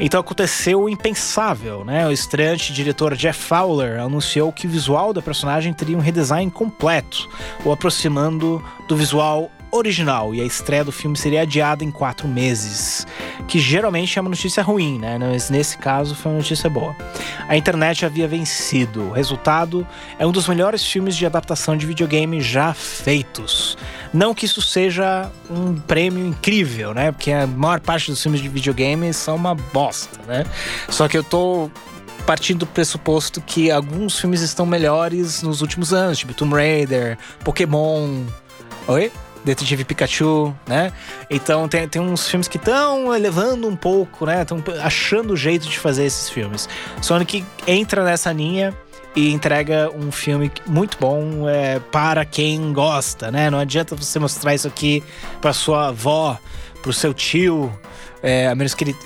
Então 0.00 0.18
aconteceu 0.18 0.82
o 0.82 0.88
impensável, 0.88 1.84
né? 1.84 2.06
O 2.06 2.10
estreante 2.10 2.72
diretor 2.72 3.14
Jeff 3.14 3.38
Fowler 3.38 4.00
anunciou 4.00 4.50
que 4.50 4.66
o 4.66 4.70
visual 4.70 5.12
da 5.12 5.20
personagem 5.20 5.74
teria 5.74 5.96
um 5.96 6.00
redesign 6.00 6.50
completo, 6.50 7.28
o 7.64 7.70
aproximando 7.70 8.64
do 8.88 8.96
visual 8.96 9.50
original 9.70 10.34
e 10.34 10.40
a 10.40 10.44
estreia 10.44 10.84
do 10.84 10.90
filme 10.90 11.16
seria 11.16 11.42
adiada 11.42 11.84
em 11.84 11.90
quatro 11.90 12.26
meses, 12.26 13.06
que 13.46 13.58
geralmente 13.58 14.18
é 14.18 14.22
uma 14.22 14.30
notícia 14.30 14.62
ruim, 14.62 14.98
né? 14.98 15.18
Mas 15.18 15.50
nesse 15.50 15.78
caso 15.78 16.14
foi 16.14 16.32
uma 16.32 16.38
notícia 16.38 16.68
boa. 16.68 16.96
A 17.48 17.56
internet 17.56 18.04
havia 18.04 18.26
vencido. 18.26 19.02
O 19.02 19.12
resultado 19.12 19.86
é 20.18 20.26
um 20.26 20.32
dos 20.32 20.48
melhores 20.48 20.84
filmes 20.84 21.16
de 21.16 21.26
adaptação 21.26 21.76
de 21.76 21.86
videogame 21.86 22.40
já 22.40 22.72
feitos. 22.74 23.76
Não 24.12 24.34
que 24.34 24.44
isso 24.44 24.60
seja 24.60 25.30
um 25.48 25.76
prêmio 25.76 26.26
incrível, 26.26 26.92
né? 26.92 27.12
Porque 27.12 27.30
a 27.30 27.46
maior 27.46 27.80
parte 27.80 28.10
dos 28.10 28.20
filmes 28.20 28.40
de 28.40 28.48
videogame 28.48 29.12
são 29.14 29.36
uma 29.36 29.54
bosta, 29.54 30.18
né? 30.26 30.44
Só 30.88 31.06
que 31.08 31.16
eu 31.16 31.22
tô 31.22 31.70
partindo 32.26 32.60
do 32.60 32.66
pressuposto 32.66 33.40
que 33.40 33.70
alguns 33.70 34.18
filmes 34.18 34.40
estão 34.40 34.66
melhores 34.66 35.42
nos 35.42 35.62
últimos 35.62 35.92
anos, 35.92 36.18
tipo 36.18 36.34
Tomb 36.34 36.54
Raider, 36.54 37.18
Pokémon. 37.44 38.24
Oi? 38.88 39.12
Detetive 39.44 39.84
Pikachu, 39.84 40.54
né? 40.66 40.92
Então 41.30 41.66
tem, 41.68 41.88
tem 41.88 42.02
uns 42.02 42.28
filmes 42.28 42.46
que 42.46 42.56
estão 42.58 43.14
elevando 43.14 43.66
um 43.68 43.76
pouco, 43.76 44.26
né? 44.26 44.42
Estão 44.42 44.62
achando 44.82 45.32
o 45.32 45.36
jeito 45.36 45.66
de 45.66 45.78
fazer 45.78 46.04
esses 46.04 46.28
filmes. 46.28 46.68
Sonic 47.00 47.44
entra 47.66 48.04
nessa 48.04 48.32
linha 48.32 48.76
e 49.14 49.30
entrega 49.30 49.90
um 49.94 50.12
filme 50.12 50.50
muito 50.66 50.96
bom 50.98 51.48
é, 51.48 51.78
para 51.78 52.24
quem 52.24 52.72
gosta, 52.72 53.30
né? 53.30 53.50
Não 53.50 53.58
adianta 53.58 53.96
você 53.96 54.18
mostrar 54.18 54.54
isso 54.54 54.68
aqui 54.68 55.02
para 55.40 55.52
sua 55.52 55.88
avó, 55.88 56.38
para 56.80 56.90
o 56.90 56.92
seu 56.92 57.12
tio, 57.12 57.72
é, 58.22 58.48
a 58.48 58.54
menos 58.54 58.74
que 58.74 58.84
ele 58.84 58.96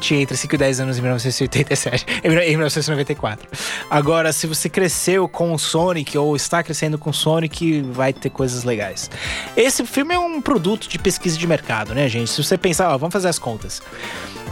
tinha 0.00 0.20
entre 0.20 0.36
5 0.36 0.54
e 0.54 0.58
10 0.58 0.80
anos 0.80 0.98
em 0.98 1.00
1987, 1.00 2.06
em 2.24 2.56
1994. 2.56 3.48
Agora, 3.90 4.32
se 4.32 4.46
você 4.46 4.68
cresceu 4.68 5.28
com 5.28 5.52
o 5.52 5.58
Sonic 5.58 6.16
ou 6.16 6.34
está 6.34 6.62
crescendo 6.62 6.98
com 6.98 7.10
o 7.10 7.14
Sonic, 7.14 7.82
vai 7.82 8.12
ter 8.12 8.30
coisas 8.30 8.64
legais. 8.64 9.10
Esse 9.56 9.84
filme 9.86 10.14
é 10.14 10.18
um 10.18 10.40
produto 10.40 10.88
de 10.88 10.98
pesquisa 10.98 11.38
de 11.38 11.46
mercado, 11.46 11.94
né, 11.94 12.08
gente? 12.08 12.30
Se 12.30 12.42
você 12.42 12.56
pensar, 12.58 12.92
ó, 12.92 12.98
vamos 12.98 13.12
fazer 13.12 13.28
as 13.28 13.38
contas. 13.38 13.82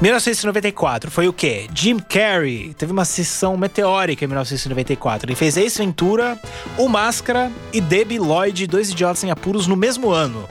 1994 0.01 1.11
foi 1.13 1.29
o 1.29 1.33
quê? 1.33 1.69
Jim 1.73 1.99
Carrey 1.99 2.75
teve 2.77 2.91
uma 2.93 3.05
sessão 3.05 3.57
meteórica 3.57 4.25
em 4.25 4.27
1994. 4.27 5.29
Ele 5.29 5.37
fez 5.37 5.57
Ace 5.57 5.79
Ventura, 5.79 6.37
O 6.77 6.89
Máscara 6.89 7.53
e 7.73 7.81
Debbie 7.81 8.19
Lloyd, 8.19 8.67
Dois 8.67 8.91
Idiotas 8.91 9.23
em 9.23 9.31
Apuros 9.31 9.69
no 9.69 9.77
mesmo 9.77 10.11
ano. 10.11 10.49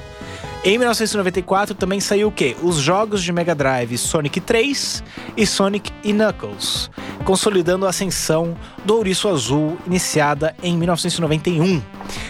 Em 0.63 0.77
1994 0.77 1.73
também 1.73 1.99
saiu 1.99 2.27
o 2.27 2.31
quê? 2.31 2.55
Os 2.61 2.75
jogos 2.75 3.23
de 3.23 3.31
Mega 3.33 3.55
Drive 3.55 3.97
Sonic 3.97 4.39
3 4.39 5.03
e 5.35 5.43
Sonic 5.43 5.91
e 6.03 6.13
Knuckles, 6.13 6.87
consolidando 7.25 7.87
a 7.87 7.89
ascensão 7.89 8.55
do 8.85 8.95
Ouriço 8.95 9.27
Azul 9.27 9.75
iniciada 9.87 10.55
em 10.61 10.77
1991. 10.77 11.81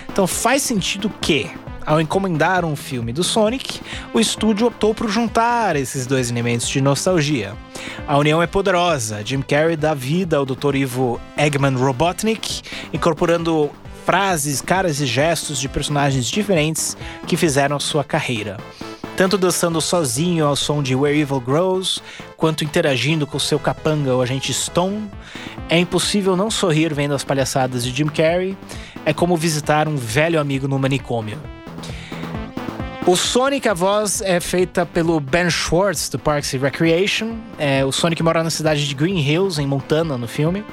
Então 0.10 0.26
faz 0.26 0.62
sentido 0.62 1.12
que, 1.20 1.52
ao 1.86 2.00
encomendar 2.00 2.64
um 2.64 2.74
filme 2.74 3.12
do 3.12 3.22
Sonic, 3.22 3.82
o 4.14 4.20
estúdio 4.20 4.68
optou 4.68 4.96
por 4.96 5.10
juntar 5.10 5.76
esses 5.76 6.08
dois 6.08 6.32
elementos 6.32 6.70
de 6.70 6.80
nostalgia. 6.80 7.54
A 8.08 8.18
união 8.18 8.42
é 8.42 8.48
poderosa. 8.48 9.26
Jim 9.26 9.42
Carrey 9.42 9.76
dá 9.76 9.94
vida 9.94 10.38
ao 10.38 10.46
Dr. 10.46 10.76
Ivo 10.76 11.20
Eggman 11.36 11.76
Robotnik, 11.76 12.62
incorporando 12.94 13.70
frases, 14.06 14.62
caras 14.62 15.00
e 15.00 15.06
gestos 15.06 15.60
de 15.60 15.70
personagens 15.70 16.26
diferentes 16.26 16.98
que 17.28 17.38
fizeram 17.38 17.80
sua 17.80 18.04
carreira. 18.04 18.58
Tanto 19.16 19.38
dançando 19.38 19.80
sozinho 19.80 20.46
ao 20.46 20.56
som 20.56 20.82
de 20.82 20.96
Where 20.96 21.20
Evil 21.20 21.40
Grows, 21.40 22.02
quanto 22.36 22.64
interagindo 22.64 23.28
com 23.28 23.38
seu 23.38 23.60
capanga, 23.60 24.16
o 24.16 24.22
agente 24.22 24.54
Stone, 24.54 25.10
é 25.70 25.78
impossível 25.78 26.36
não 26.36 26.50
sorrir 26.50 26.94
vendo 26.94 27.14
as 27.14 27.24
palhaçadas 27.24 27.84
de 27.84 27.92
Jim 27.92 28.08
Carrey. 28.08 28.58
É 29.06 29.14
como 29.14 29.38
visitar 29.38 29.88
um 29.88 29.96
velho 29.96 30.40
amigo 30.40 30.68
no 30.68 30.80
manicômio. 30.80 31.38
O 33.06 33.16
Sonic, 33.16 33.68
a 33.68 33.74
voz 33.74 34.22
é 34.22 34.40
feita 34.40 34.86
pelo 34.86 35.20
Ben 35.20 35.50
Schwartz, 35.50 36.08
do 36.08 36.20
Parks 36.20 36.54
and 36.54 36.60
Recreation. 36.60 37.36
É, 37.58 37.84
o 37.84 37.92
Sonic 37.92 38.22
mora 38.22 38.44
na 38.44 38.50
cidade 38.50 38.88
de 38.88 38.94
Green 38.94 39.20
Hills, 39.20 39.62
em 39.62 39.66
Montana, 39.68 40.18
no 40.18 40.28
filme 40.28 40.64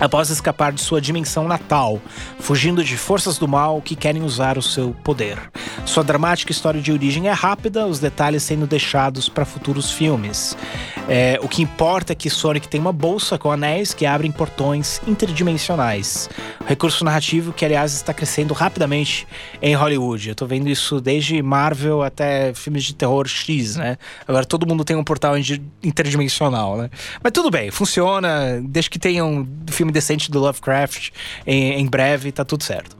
após 0.00 0.30
escapar 0.30 0.72
de 0.72 0.80
sua 0.80 1.00
dimensão 1.00 1.48
natal, 1.48 2.00
fugindo 2.38 2.84
de 2.84 2.96
forças 2.96 3.38
do 3.38 3.48
mal 3.48 3.80
que 3.80 3.96
querem 3.96 4.22
usar 4.22 4.58
o 4.58 4.62
seu 4.62 4.94
poder. 5.02 5.38
Sua 5.84 6.02
dramática 6.02 6.52
história 6.52 6.80
de 6.80 6.92
origem 6.92 7.28
é 7.28 7.32
rápida, 7.32 7.86
os 7.86 7.98
detalhes 7.98 8.42
sendo 8.42 8.66
deixados 8.66 9.28
para 9.28 9.44
futuros 9.44 9.90
filmes. 9.90 10.56
É, 11.08 11.38
o 11.40 11.48
que 11.48 11.62
importa 11.62 12.12
é 12.12 12.16
que 12.16 12.28
Sonic 12.28 12.66
tem 12.66 12.80
uma 12.80 12.92
bolsa 12.92 13.38
com 13.38 13.50
anéis 13.50 13.94
que 13.94 14.04
abrem 14.04 14.32
portões 14.32 15.00
interdimensionais. 15.06 16.28
recurso 16.66 17.04
narrativo 17.04 17.52
que, 17.52 17.64
aliás, 17.64 17.94
está 17.94 18.12
crescendo 18.12 18.52
rapidamente 18.52 19.26
em 19.62 19.74
Hollywood. 19.74 20.30
Eu 20.30 20.34
tô 20.34 20.46
vendo 20.46 20.68
isso 20.68 21.00
desde 21.00 21.40
Marvel 21.40 22.02
até 22.02 22.52
filmes 22.54 22.82
de 22.84 22.94
terror 22.94 23.28
X, 23.28 23.76
né? 23.76 23.96
Agora 24.26 24.44
todo 24.44 24.66
mundo 24.66 24.84
tem 24.84 24.96
um 24.96 25.04
portal 25.04 25.34
interdimensional, 25.82 26.76
né? 26.76 26.90
Mas 27.22 27.32
tudo 27.32 27.50
bem, 27.50 27.70
funciona, 27.70 28.60
desde 28.62 28.90
que 28.90 28.98
tenham 28.98 29.30
um 29.30 29.46
filme 29.70 29.92
decente 29.96 30.30
do 30.30 30.38
Lovecraft 30.38 31.10
em, 31.46 31.80
em 31.80 31.86
breve, 31.86 32.30
tá 32.30 32.44
tudo 32.44 32.62
certo. 32.62 32.96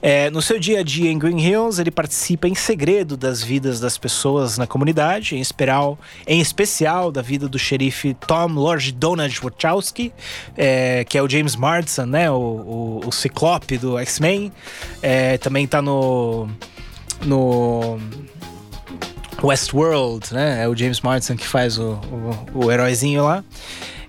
É, 0.00 0.28
no 0.30 0.42
seu 0.42 0.58
dia 0.58 0.80
a 0.80 0.82
dia 0.82 1.10
em 1.10 1.18
Green 1.18 1.38
Hills, 1.38 1.80
ele 1.80 1.90
participa 1.90 2.48
em 2.48 2.54
segredo 2.54 3.16
das 3.16 3.42
vidas 3.42 3.78
das 3.78 3.96
pessoas 3.96 4.58
na 4.58 4.66
comunidade, 4.66 5.36
em 5.36 5.40
especial, 5.40 5.96
em 6.26 6.40
especial 6.40 7.12
da 7.12 7.22
vida 7.22 7.48
do 7.48 7.58
xerife 7.58 8.14
Tom 8.26 8.48
Lord 8.48 8.90
Donald 8.92 9.40
Wachowski, 9.40 10.12
é, 10.56 11.04
que 11.04 11.16
é 11.16 11.22
o 11.22 11.28
James 11.28 11.54
Marsden, 11.54 12.06
né, 12.06 12.30
o, 12.30 12.34
o, 12.34 13.00
o 13.06 13.12
Ciclope 13.12 13.78
do 13.78 13.96
X-Men. 13.98 14.52
É, 15.00 15.38
também 15.38 15.66
tá 15.66 15.80
no 15.80 16.48
no 17.24 18.00
Westworld, 19.40 20.34
né? 20.34 20.64
É 20.64 20.68
o 20.68 20.76
James 20.76 21.00
Marsden 21.00 21.36
que 21.36 21.46
faz 21.46 21.78
o, 21.78 22.00
o, 22.54 22.64
o 22.66 22.72
heróizinho 22.72 23.24
lá. 23.24 23.44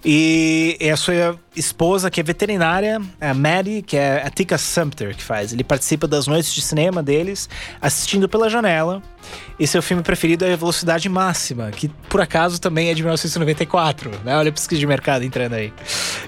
E 0.06 0.76
é 0.82 0.92
a 0.92 0.98
sua 0.98 1.40
esposa, 1.56 2.12
que 2.12 2.20
é 2.20 2.24
veterinária, 2.24 3.02
a 3.22 3.34
Maddie, 3.34 3.82
que 3.82 3.96
é 3.96 4.22
a 4.26 4.30
Tika 4.30 4.58
Sumpter, 4.58 5.16
que 5.16 5.24
faz. 5.24 5.54
Ele 5.54 5.64
participa 5.64 6.08
das 6.08 6.28
noites 6.28 6.54
de 6.54 6.62
cinema 6.62 7.02
deles, 7.02 7.50
assistindo 7.82 8.28
pela 8.28 8.50
janela. 8.50 9.02
E 9.58 9.66
seu 9.66 9.82
filme 9.82 10.04
preferido 10.04 10.44
é 10.44 10.58
Velocidade 10.58 11.08
Máxima, 11.08 11.72
que 11.72 11.88
por 12.10 12.20
acaso 12.20 12.60
também 12.60 12.90
é 12.90 12.94
de 12.94 13.02
1994, 13.02 14.12
né? 14.26 14.36
Olha 14.36 14.50
a 14.50 14.52
pesquisa 14.52 14.80
de 14.80 14.88
mercado 14.88 15.24
entrando 15.24 15.54
aí. 15.54 15.72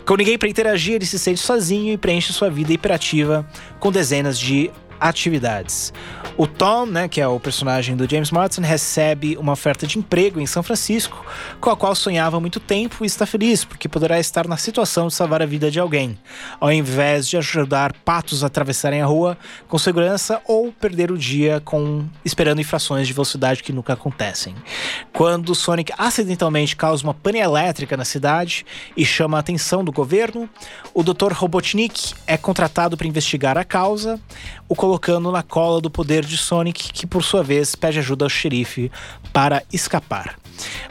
Com 0.06 0.16
ninguém 0.16 0.38
para 0.38 0.48
interagir, 0.48 0.96
ele 0.96 1.06
se 1.06 1.20
sente 1.20 1.42
sozinho 1.42 1.92
e 1.92 1.98
preenche 1.98 2.32
sua 2.32 2.50
vida 2.50 2.72
hiperativa 2.72 3.46
com 3.80 3.92
dezenas 3.92 4.40
de 4.40 4.72
atividades. 5.00 5.94
O 6.38 6.46
Tom, 6.46 6.86
né, 6.86 7.08
que 7.08 7.22
é 7.22 7.28
o 7.28 7.40
personagem 7.40 7.96
do 7.96 8.10
James 8.10 8.30
Marsden, 8.30 8.66
recebe 8.66 9.38
uma 9.38 9.54
oferta 9.54 9.88
de 9.88 9.98
emprego 9.98 10.40
em 10.40 10.46
São 10.46 10.62
Francisco, 10.62 11.26
com 11.62 11.70
a 11.70 11.78
qual 11.78 11.96
sonhava 11.96 12.36
há 12.36 12.40
muito 12.42 12.60
tempo 12.60 13.04
e 13.04 13.08
está 13.08 13.26
feliz, 13.26 13.64
porque 13.64 13.88
poderá 13.88 14.20
estar 14.20 14.46
na 14.46 14.58
situação 14.58 15.08
de 15.08 15.14
salvar 15.14 15.42
a 15.42 15.46
vida 15.46 15.72
de 15.72 15.80
alguém, 15.80 16.20
ao 16.60 16.72
invés 16.72 17.28
de 17.28 17.38
ajudar 17.38 17.94
patos 18.04 18.44
a 18.44 18.48
atravessarem 18.48 19.02
a 19.02 19.06
rua 19.06 19.38
com 19.68 19.78
segurança 19.78 20.42
ou 20.46 20.74
perder 20.74 21.10
o 21.10 21.18
dia 21.18 21.62
com 21.64 22.06
esperando 22.24 22.60
infrações 22.60 23.08
de 23.08 23.14
velocidade 23.14 23.64
que 23.64 23.72
nunca 23.72 23.94
acontecem. 23.94 24.56
Quando 25.14 25.56
Sonic 25.56 25.94
acidentalmente 25.98 26.76
causa 26.76 27.04
uma 27.04 27.14
pane 27.14 27.40
elétrica 27.40 27.96
na 27.96 28.04
cidade 28.04 28.66
e 28.96 29.06
chama 29.06 29.38
a 29.38 29.40
atenção 29.40 29.84
do 29.84 29.92
governo, 29.92 30.50
o 30.94 31.02
Dr. 31.02 31.32
Robotnik 31.32 32.14
é 32.28 32.38
contratado 32.38 32.98
para 32.98 33.08
investigar 33.08 33.58
a 33.58 33.64
causa, 33.64 34.20
o 34.68 34.76
colocando 34.86 35.32
na 35.32 35.42
cola 35.42 35.82
do 35.82 35.90
poder 35.90 36.24
de 36.24 36.38
Sonic, 36.38 36.94
que 36.94 37.08
por 37.08 37.24
sua 37.24 37.42
vez 37.42 37.74
pede 37.74 37.98
ajuda 37.98 38.24
ao 38.24 38.30
xerife 38.30 38.92
para 39.34 39.64
escapar. 39.74 40.38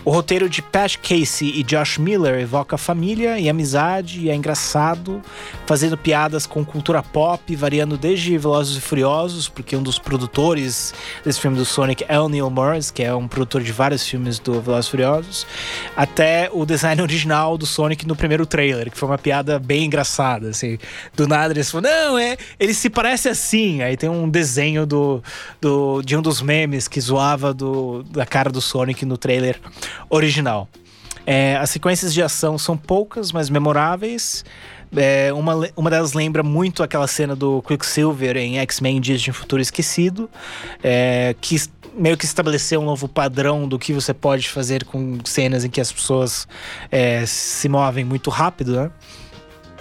O 0.04 0.10
roteiro 0.10 0.48
de 0.48 0.60
Pat 0.60 0.96
Casey 0.98 1.58
e 1.58 1.62
Josh 1.62 1.98
Miller 1.98 2.38
evoca 2.38 2.76
família 2.76 3.38
e 3.38 3.48
amizade 3.48 4.20
e 4.20 4.30
é 4.30 4.34
engraçado, 4.34 5.22
fazendo 5.66 5.96
piadas 5.96 6.46
com 6.46 6.64
cultura 6.64 7.02
pop, 7.02 7.54
variando 7.56 7.96
desde 7.96 8.36
Velozes 8.36 8.76
e 8.76 8.80
Furiosos, 8.80 9.48
porque 9.48 9.74
um 9.74 9.82
dos 9.82 9.98
produtores 9.98 10.92
desse 11.24 11.40
filme 11.40 11.56
do 11.56 11.64
Sonic 11.64 12.04
é 12.06 12.20
o 12.20 12.28
Neil 12.28 12.50
Morris, 12.50 12.90
que 12.90 13.02
é 13.02 13.14
um 13.14 13.26
produtor 13.26 13.62
de 13.62 13.72
vários 13.72 14.06
filmes 14.06 14.38
do 14.38 14.60
Velozes 14.60 14.88
e 14.88 14.90
Furiosos, 14.90 15.46
até 15.96 16.50
o 16.52 16.66
design 16.66 17.00
original 17.00 17.56
do 17.56 17.64
Sonic 17.64 18.06
no 18.06 18.14
primeiro 18.14 18.44
trailer, 18.44 18.90
que 18.90 18.98
foi 18.98 19.08
uma 19.08 19.18
piada 19.18 19.58
bem 19.58 19.84
engraçada, 19.84 20.50
assim. 20.50 20.78
Do 21.16 21.26
nada 21.26 21.54
eles 21.54 21.70
falam, 21.70 21.90
não, 21.90 22.18
é, 22.18 22.36
ele 22.60 22.74
se 22.74 22.90
parece 22.90 23.28
assim. 23.28 23.82
Aí 23.82 23.96
tem 23.96 24.08
um 24.08 24.28
desenho 24.28 24.84
do, 24.84 25.22
do, 25.60 26.02
de 26.02 26.16
um 26.16 26.22
dos 26.22 26.42
memes 26.42 26.88
que 26.88 27.00
zoava 27.00 27.54
do, 27.54 28.02
da 28.04 28.26
cara 28.26 28.50
do 28.50 28.60
Sonic 28.60 29.04
no 29.06 29.16
trailer 29.16 29.53
original. 30.08 30.68
É, 31.26 31.56
as 31.56 31.70
sequências 31.70 32.12
de 32.12 32.22
ação 32.22 32.58
são 32.58 32.76
poucas, 32.76 33.32
mas 33.32 33.48
memoráveis. 33.48 34.44
É, 34.94 35.32
uma, 35.32 35.68
uma 35.76 35.90
delas 35.90 36.12
lembra 36.12 36.42
muito 36.42 36.82
aquela 36.82 37.06
cena 37.06 37.34
do 37.34 37.62
Quicksilver 37.62 38.36
em 38.36 38.58
X-Men 38.58 39.00
Dias 39.00 39.20
de 39.20 39.30
um 39.30 39.34
Futuro 39.34 39.60
Esquecido, 39.60 40.30
é, 40.82 41.34
que 41.40 41.56
meio 41.96 42.16
que 42.16 42.24
estabeleceu 42.24 42.80
um 42.80 42.84
novo 42.84 43.08
padrão 43.08 43.68
do 43.68 43.78
que 43.78 43.92
você 43.92 44.12
pode 44.12 44.48
fazer 44.48 44.84
com 44.84 45.18
cenas 45.24 45.64
em 45.64 45.70
que 45.70 45.80
as 45.80 45.92
pessoas 45.92 46.46
é, 46.90 47.24
se 47.26 47.68
movem 47.68 48.04
muito 48.04 48.30
rápido, 48.30 48.72
né? 48.72 48.90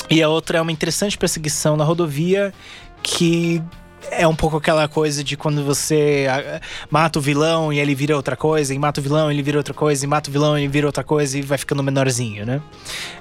E 0.10 0.22
a 0.22 0.30
outra 0.30 0.58
é 0.58 0.62
uma 0.62 0.72
interessante 0.72 1.18
perseguição 1.18 1.76
na 1.76 1.84
rodovia 1.84 2.54
que 3.02 3.62
é 4.12 4.28
um 4.28 4.36
pouco 4.36 4.58
aquela 4.58 4.88
coisa 4.88 5.24
de 5.24 5.36
quando 5.36 5.64
você 5.64 6.28
ah, 6.30 6.62
mata 6.90 7.20
o 7.20 7.22
vilão 7.22 7.72
e 7.72 7.80
ele 7.80 7.96
vira 7.96 8.16
outra 8.16 8.36
coisa, 8.36 8.74
e 8.74 8.80
mata 8.80 9.00
o 9.00 9.04
vilão 9.04 9.32
e 9.32 9.36
ele 9.36 9.44
vira 9.44 9.58
outra 9.58 9.74
coisa, 9.74 10.04
e 10.04 10.08
mata 10.08 10.30
o 10.30 10.34
vilão 10.34 10.58
e 10.58 10.64
ele 10.64 10.72
vira 10.72 10.88
outra 10.88 11.04
coisa 11.04 11.38
e 11.38 11.42
vai 11.42 11.58
ficando 11.58 11.82
menorzinho, 11.84 12.46
né? 12.46 12.62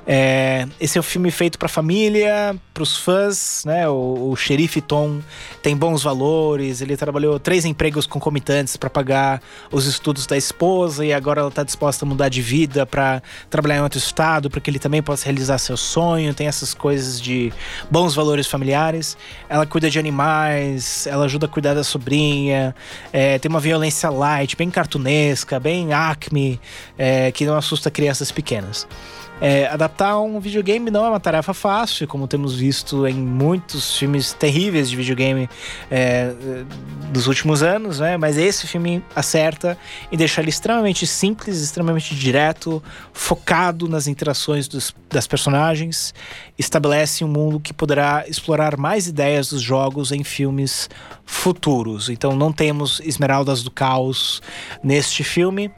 É, 0.06 0.66
esse 0.80 0.98
é 0.98 1.00
um 1.00 1.04
filme 1.04 1.30
feito 1.30 1.58
pra 1.58 1.68
família, 1.68 2.56
pros 2.74 2.96
fãs, 2.96 3.62
né? 3.64 3.88
O, 3.88 4.30
o 4.30 4.36
xerife 4.36 4.80
Tom 4.80 5.20
tem 5.62 5.76
bons 5.76 6.02
valores, 6.02 6.80
ele 6.80 6.96
trabalhou 6.96 7.38
três 7.38 7.64
empregos 7.64 8.06
concomitantes 8.06 8.76
para 8.76 8.90
pagar 8.90 9.40
os 9.70 9.86
estudos 9.86 10.26
da 10.26 10.36
esposa 10.36 11.04
e 11.04 11.12
agora 11.12 11.40
ela 11.40 11.50
tá 11.50 11.62
disposta 11.62 12.04
a 12.04 12.08
mudar 12.08 12.28
de 12.28 12.42
vida 12.42 12.84
para 12.84 13.22
trabalhar 13.48 13.76
em 13.76 13.82
outro 13.82 13.98
estado, 13.98 14.50
para 14.50 14.60
que 14.60 14.70
ele 14.70 14.78
também 14.78 15.02
possa 15.02 15.24
realizar 15.24 15.58
seu 15.58 15.76
sonho, 15.76 16.34
tem 16.34 16.46
essas 16.46 16.74
coisas 16.74 17.20
de 17.20 17.52
bons 17.90 18.14
valores 18.14 18.46
familiares. 18.46 19.16
Ela 19.48 19.66
cuida 19.66 19.88
de 19.88 19.98
animais, 19.98 20.71
ela 21.06 21.24
ajuda 21.24 21.46
a 21.46 21.48
cuidar 21.48 21.74
da 21.74 21.84
sobrinha, 21.84 22.74
é, 23.12 23.38
tem 23.38 23.48
uma 23.48 23.60
violência 23.60 24.10
light, 24.10 24.56
bem 24.56 24.70
cartunesca, 24.70 25.58
bem 25.58 25.92
acme, 25.92 26.60
é, 26.98 27.30
que 27.32 27.44
não 27.44 27.56
assusta 27.56 27.90
crianças 27.90 28.30
pequenas. 28.30 28.86
É, 29.44 29.66
adaptar 29.66 30.20
um 30.20 30.38
videogame 30.38 30.88
não 30.88 31.04
é 31.04 31.08
uma 31.08 31.18
tarefa 31.18 31.52
fácil, 31.52 32.06
como 32.06 32.28
temos 32.28 32.54
visto 32.54 33.04
em 33.08 33.14
muitos 33.14 33.98
filmes 33.98 34.32
terríveis 34.32 34.88
de 34.88 34.94
videogame 34.94 35.50
é, 35.90 36.32
dos 37.12 37.26
últimos 37.26 37.60
anos, 37.60 37.98
né? 37.98 38.16
Mas 38.16 38.38
esse 38.38 38.68
filme 38.68 39.02
acerta 39.16 39.76
em 40.12 40.16
deixar 40.16 40.42
ele 40.42 40.50
extremamente 40.50 41.08
simples, 41.08 41.60
extremamente 41.60 42.14
direto, 42.14 42.80
focado 43.12 43.88
nas 43.88 44.06
interações 44.06 44.68
dos, 44.68 44.94
das 45.10 45.26
personagens, 45.26 46.14
estabelece 46.56 47.24
um 47.24 47.28
mundo 47.28 47.58
que 47.58 47.72
poderá 47.72 48.24
explorar 48.28 48.76
mais 48.76 49.08
ideias 49.08 49.48
dos 49.48 49.60
jogos 49.60 50.12
em 50.12 50.22
filmes 50.22 50.88
futuros. 51.26 52.08
Então 52.08 52.36
não 52.36 52.52
temos 52.52 53.00
Esmeraldas 53.00 53.64
do 53.64 53.72
Caos 53.72 54.40
neste 54.84 55.24
filme, 55.24 55.68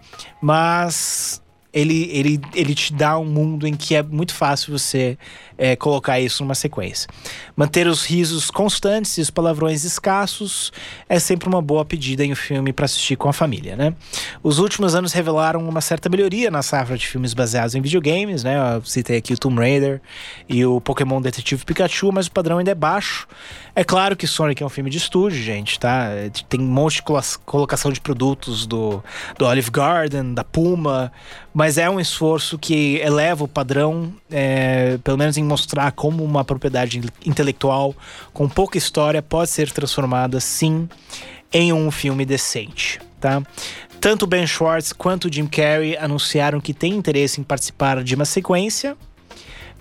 mas 0.43 1.41
ele, 1.75 2.09
ele, 2.13 2.41
ele 2.55 2.75
te 2.75 2.93
dá 2.93 3.19
um 3.19 3.25
mundo 3.25 3.67
em 3.67 3.75
que 3.75 3.97
é 3.97 4.03
muito 4.03 4.33
fácil 4.33 4.79
você 4.79 5.19
é, 5.59 5.75
colocar 5.75 6.21
isso 6.21 6.43
numa 6.45 6.55
sequência. 6.55 7.09
Manter 7.57 7.89
os 7.89 8.05
risos 8.05 8.49
constantes 8.49 9.19
e 9.19 9.21
os 9.21 9.29
palavrões 9.29 9.83
escassos 9.83 10.73
é 11.09 11.19
sempre 11.19 11.49
uma 11.49 11.61
boa 11.61 11.85
pedida 11.85 12.25
em 12.25 12.33
um 12.33 12.37
filme 12.37 12.73
para 12.73 12.85
assistir 12.85 13.17
com 13.17 13.29
a 13.29 13.33
família, 13.33 13.75
né? 13.75 13.93
Os 14.41 14.61
últimos 14.61 14.95
anos 14.95 15.13
revelaram 15.13 15.69
uma 15.69 15.81
certa 15.81 16.09
melhoria 16.09 16.49
na 16.49 16.63
safra 16.63 16.97
de 16.97 17.09
filmes 17.09 17.35
baseados 17.35 17.75
em 17.75 17.81
videogames, 17.81 18.45
né? 18.45 18.77
Eu 18.77 18.85
citei 18.85 19.17
aqui 19.17 19.33
o 19.33 19.39
Tomb 19.39 19.59
Raider 19.59 20.01
e 20.49 20.65
o 20.65 20.81
Pokémon 20.81 21.21
Detetive 21.21 21.65
Pikachu, 21.65 22.13
mas 22.13 22.29
o 22.29 22.31
padrão 22.31 22.59
ainda 22.59 22.71
é 22.71 22.75
baixo. 22.75 23.27
É 23.75 23.83
claro 23.83 24.17
que 24.17 24.29
Sonic 24.29 24.63
é 24.63 24.67
um 24.67 24.69
filme 24.69 24.91
de 24.91 24.99
estúdio, 24.99 25.43
gente, 25.43 25.81
tá? 25.81 26.09
Tem 26.49 26.61
um 26.61 26.65
monte 26.65 26.97
de 26.97 27.03
colocação 27.45 27.91
de 27.91 28.01
produtos 28.01 28.65
do, 28.65 29.03
do 29.37 29.45
Olive 29.45 29.71
Garden, 29.71 30.33
da 30.35 30.45
Puma, 30.45 31.13
mas 31.55 31.79
é 31.79 31.89
um 31.89 32.01
esforço 32.01 32.59
que 32.59 32.97
eleva 32.97 33.45
o 33.45 33.49
padrão, 33.49 34.13
é, 34.29 34.99
pelo 35.05 35.17
menos 35.17 35.37
em 35.39 35.45
mostrar 35.45 35.93
como 35.93 36.25
uma 36.25 36.45
propriedade 36.45 37.01
intelectual 37.25 37.95
com 38.33 38.49
pouca 38.49 38.77
história 38.77 39.23
pode 39.23 39.51
ser 39.51 39.71
transformada, 39.71 40.41
sim, 40.41 40.89
em 41.53 41.73
um 41.73 41.93
filme 41.93 42.25
decente, 42.25 43.01
tá? 43.21 43.41
Tanto 44.01 44.27
Ben 44.27 44.47
Schwartz 44.47 44.93
quanto 44.93 45.33
Jim 45.33 45.47
Carrey 45.47 45.97
anunciaram 45.97 46.61
que 46.61 46.75
têm 46.75 46.93
interesse 46.93 47.41
em 47.41 47.45
participar 47.45 48.03
de 48.03 48.17
uma 48.17 48.25
sequência 48.25 48.97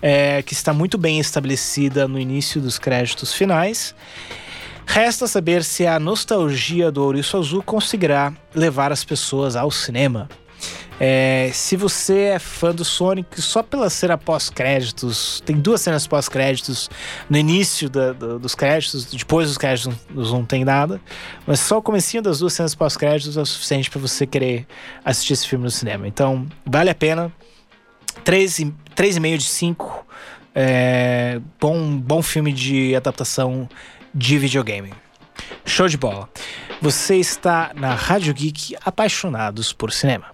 é, 0.00 0.42
que 0.42 0.52
está 0.52 0.72
muito 0.72 0.96
bem 0.96 1.18
estabelecida 1.18 2.06
no 2.06 2.18
início 2.18 2.60
dos 2.60 2.78
créditos 2.78 3.34
finais. 3.34 3.94
Resta 4.86 5.26
saber 5.26 5.64
se 5.64 5.86
a 5.86 5.98
nostalgia 5.98 6.92
do 6.92 7.02
Ouriço 7.02 7.36
Azul 7.36 7.62
conseguirá 7.62 8.32
levar 8.54 8.92
as 8.92 9.02
pessoas 9.02 9.56
ao 9.56 9.70
cinema. 9.70 10.28
É, 11.00 11.50
se 11.52 11.76
você 11.76 12.20
é 12.20 12.38
fã 12.38 12.72
do 12.72 12.84
Sonic, 12.84 13.40
só 13.40 13.62
pela 13.62 13.90
cena 13.90 14.16
pós-créditos, 14.16 15.42
tem 15.44 15.56
duas 15.56 15.80
cenas 15.80 16.06
pós-créditos 16.06 16.88
no 17.28 17.36
início 17.36 17.88
da, 17.90 18.12
do, 18.12 18.38
dos 18.38 18.54
créditos, 18.54 19.04
depois 19.06 19.48
dos 19.48 19.58
créditos 19.58 19.94
não, 20.08 20.24
não 20.24 20.44
tem 20.44 20.64
nada, 20.64 21.00
mas 21.46 21.60
só 21.60 21.78
o 21.78 21.82
comecinho 21.82 22.22
das 22.22 22.38
duas 22.38 22.52
cenas 22.52 22.74
pós-créditos 22.74 23.36
é 23.36 23.40
o 23.40 23.46
suficiente 23.46 23.90
para 23.90 24.00
você 24.00 24.26
querer 24.26 24.66
assistir 25.04 25.32
esse 25.32 25.48
filme 25.48 25.64
no 25.64 25.70
cinema. 25.70 26.06
Então, 26.06 26.46
vale 26.64 26.90
a 26.90 26.94
pena. 26.94 27.32
3,5 28.24 29.36
de 29.36 29.44
5. 29.44 30.06
É, 30.54 31.40
bom, 31.60 31.96
bom 31.96 32.22
filme 32.22 32.52
de 32.52 32.94
adaptação 32.94 33.68
de 34.14 34.38
videogame. 34.38 34.92
Show 35.64 35.88
de 35.88 35.96
bola. 35.96 36.28
Você 36.80 37.16
está 37.16 37.72
na 37.74 37.94
Rádio 37.94 38.32
Geek 38.32 38.76
Apaixonados 38.84 39.72
por 39.72 39.90
Cinema. 39.90 40.33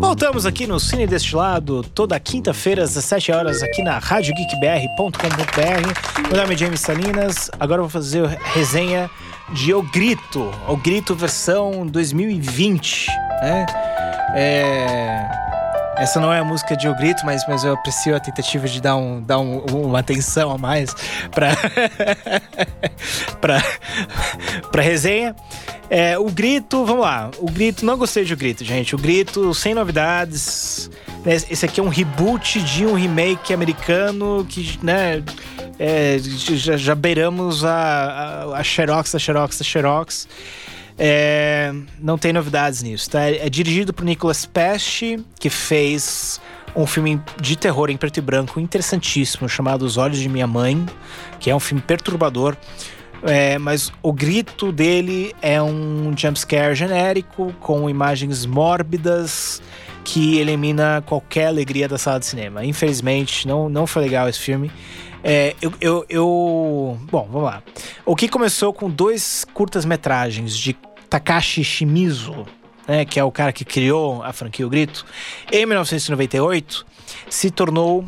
Voltamos 0.00 0.46
aqui 0.46 0.66
no 0.66 0.78
Cine 0.78 1.06
Destilado, 1.06 1.82
toda 1.82 2.18
quinta-feira 2.20 2.82
às 2.82 2.90
17 2.90 3.32
horas 3.32 3.62
aqui 3.62 3.82
na 3.82 3.98
radiogeekbr.com.br. 3.98 6.28
Meu 6.28 6.40
nome 6.40 6.54
é 6.54 6.56
James 6.56 6.80
Salinas. 6.80 7.50
Agora 7.58 7.82
vou 7.82 7.90
fazer 7.90 8.26
resenha 8.54 9.10
de 9.52 9.74
O 9.74 9.82
Grito, 9.82 10.50
O 10.68 10.76
Grito 10.76 11.14
versão 11.14 11.86
2020, 11.86 13.08
né? 13.42 13.66
É 14.34 15.48
essa 15.98 16.20
não 16.20 16.32
é 16.32 16.38
a 16.38 16.44
música 16.44 16.76
de 16.76 16.88
O 16.88 16.94
Grito, 16.94 17.26
mas, 17.26 17.44
mas 17.48 17.64
eu 17.64 17.72
aprecio 17.72 18.14
a 18.14 18.20
tentativa 18.20 18.68
de 18.68 18.80
dar, 18.80 18.94
um, 18.94 19.20
dar 19.20 19.40
um, 19.40 19.58
uma 19.58 19.98
atenção 19.98 20.52
a 20.52 20.56
mais 20.56 20.94
para 21.32 21.56
para 24.70 24.80
resenha. 24.80 25.34
É, 25.90 26.18
o 26.18 26.26
Grito, 26.26 26.84
vamos 26.84 27.02
lá. 27.02 27.30
O 27.38 27.50
Grito, 27.50 27.84
não 27.84 27.96
gostei 27.96 28.24
de 28.24 28.34
O 28.34 28.36
Grito, 28.36 28.64
gente. 28.64 28.94
O 28.94 28.98
Grito, 28.98 29.54
sem 29.54 29.74
novidades. 29.74 30.90
Né, 31.24 31.34
esse 31.34 31.64
aqui 31.64 31.80
é 31.80 31.82
um 31.82 31.88
reboot 31.88 32.60
de 32.62 32.84
um 32.84 32.94
remake 32.94 33.52
americano 33.54 34.46
que, 34.48 34.78
né, 34.82 35.22
é, 35.78 36.18
já, 36.20 36.76
já 36.76 36.94
beiramos 36.94 37.64
a, 37.64 37.72
a, 37.72 38.58
a 38.58 38.62
Xerox, 38.62 39.14
a 39.14 39.18
Xerox, 39.18 39.60
a 39.60 39.64
Xerox. 39.64 40.28
É, 40.98 41.72
não 42.00 42.18
tem 42.18 42.32
novidades 42.32 42.82
nisso, 42.82 43.08
tá? 43.10 43.22
É 43.22 43.48
dirigido 43.48 43.92
por 43.92 44.04
Nicolas 44.04 44.44
Pesce, 44.44 45.24
que 45.38 45.48
fez 45.48 46.40
um 46.74 46.86
filme 46.86 47.20
de 47.40 47.56
terror 47.56 47.88
em 47.88 47.96
preto 47.96 48.18
e 48.18 48.20
branco 48.20 48.60
interessantíssimo 48.60 49.48
chamado 49.48 49.82
Os 49.82 49.96
Olhos 49.96 50.18
de 50.18 50.28
Minha 50.28 50.46
Mãe, 50.46 50.84
que 51.40 51.50
é 51.50 51.54
um 51.54 51.60
filme 51.60 51.80
perturbador 51.80 52.56
É, 53.22 53.58
mas 53.58 53.92
o 54.02 54.12
grito 54.12 54.70
dele 54.70 55.34
é 55.42 55.60
um 55.60 56.14
jumpscare 56.16 56.74
genérico 56.74 57.52
com 57.60 57.90
imagens 57.90 58.46
mórbidas 58.46 59.60
que 60.04 60.38
elimina 60.38 61.02
qualquer 61.04 61.48
alegria 61.48 61.88
da 61.88 61.98
sala 61.98 62.20
de 62.20 62.26
cinema. 62.26 62.64
Infelizmente, 62.64 63.46
não, 63.46 63.68
não 63.68 63.86
foi 63.86 64.02
legal 64.02 64.28
esse 64.28 64.38
filme. 64.38 64.70
É, 65.22 65.54
eu, 65.60 65.72
eu, 65.80 66.06
eu, 66.08 66.98
Bom, 67.10 67.28
vamos 67.30 67.42
lá. 67.42 67.62
O 68.06 68.14
que 68.14 68.28
começou 68.28 68.72
com 68.72 68.88
dois 68.88 69.44
curtas-metragens 69.52 70.56
de 70.56 70.76
Takashi 71.10 71.64
Shimizu, 71.64 72.46
né, 72.86 73.04
que 73.04 73.18
é 73.18 73.24
o 73.24 73.32
cara 73.32 73.52
que 73.52 73.64
criou 73.64 74.22
a 74.22 74.32
franquia 74.32 74.66
O 74.66 74.70
Grito, 74.70 75.04
em 75.52 75.66
1998, 75.66 76.86
se 77.28 77.50
tornou 77.50 78.04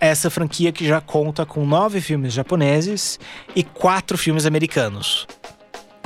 essa 0.00 0.30
franquia 0.30 0.72
que 0.72 0.86
já 0.86 1.00
conta 1.00 1.44
com 1.44 1.66
nove 1.66 2.00
filmes 2.00 2.32
japoneses 2.32 3.20
e 3.54 3.62
quatro 3.62 4.16
filmes 4.16 4.46
americanos. 4.46 5.28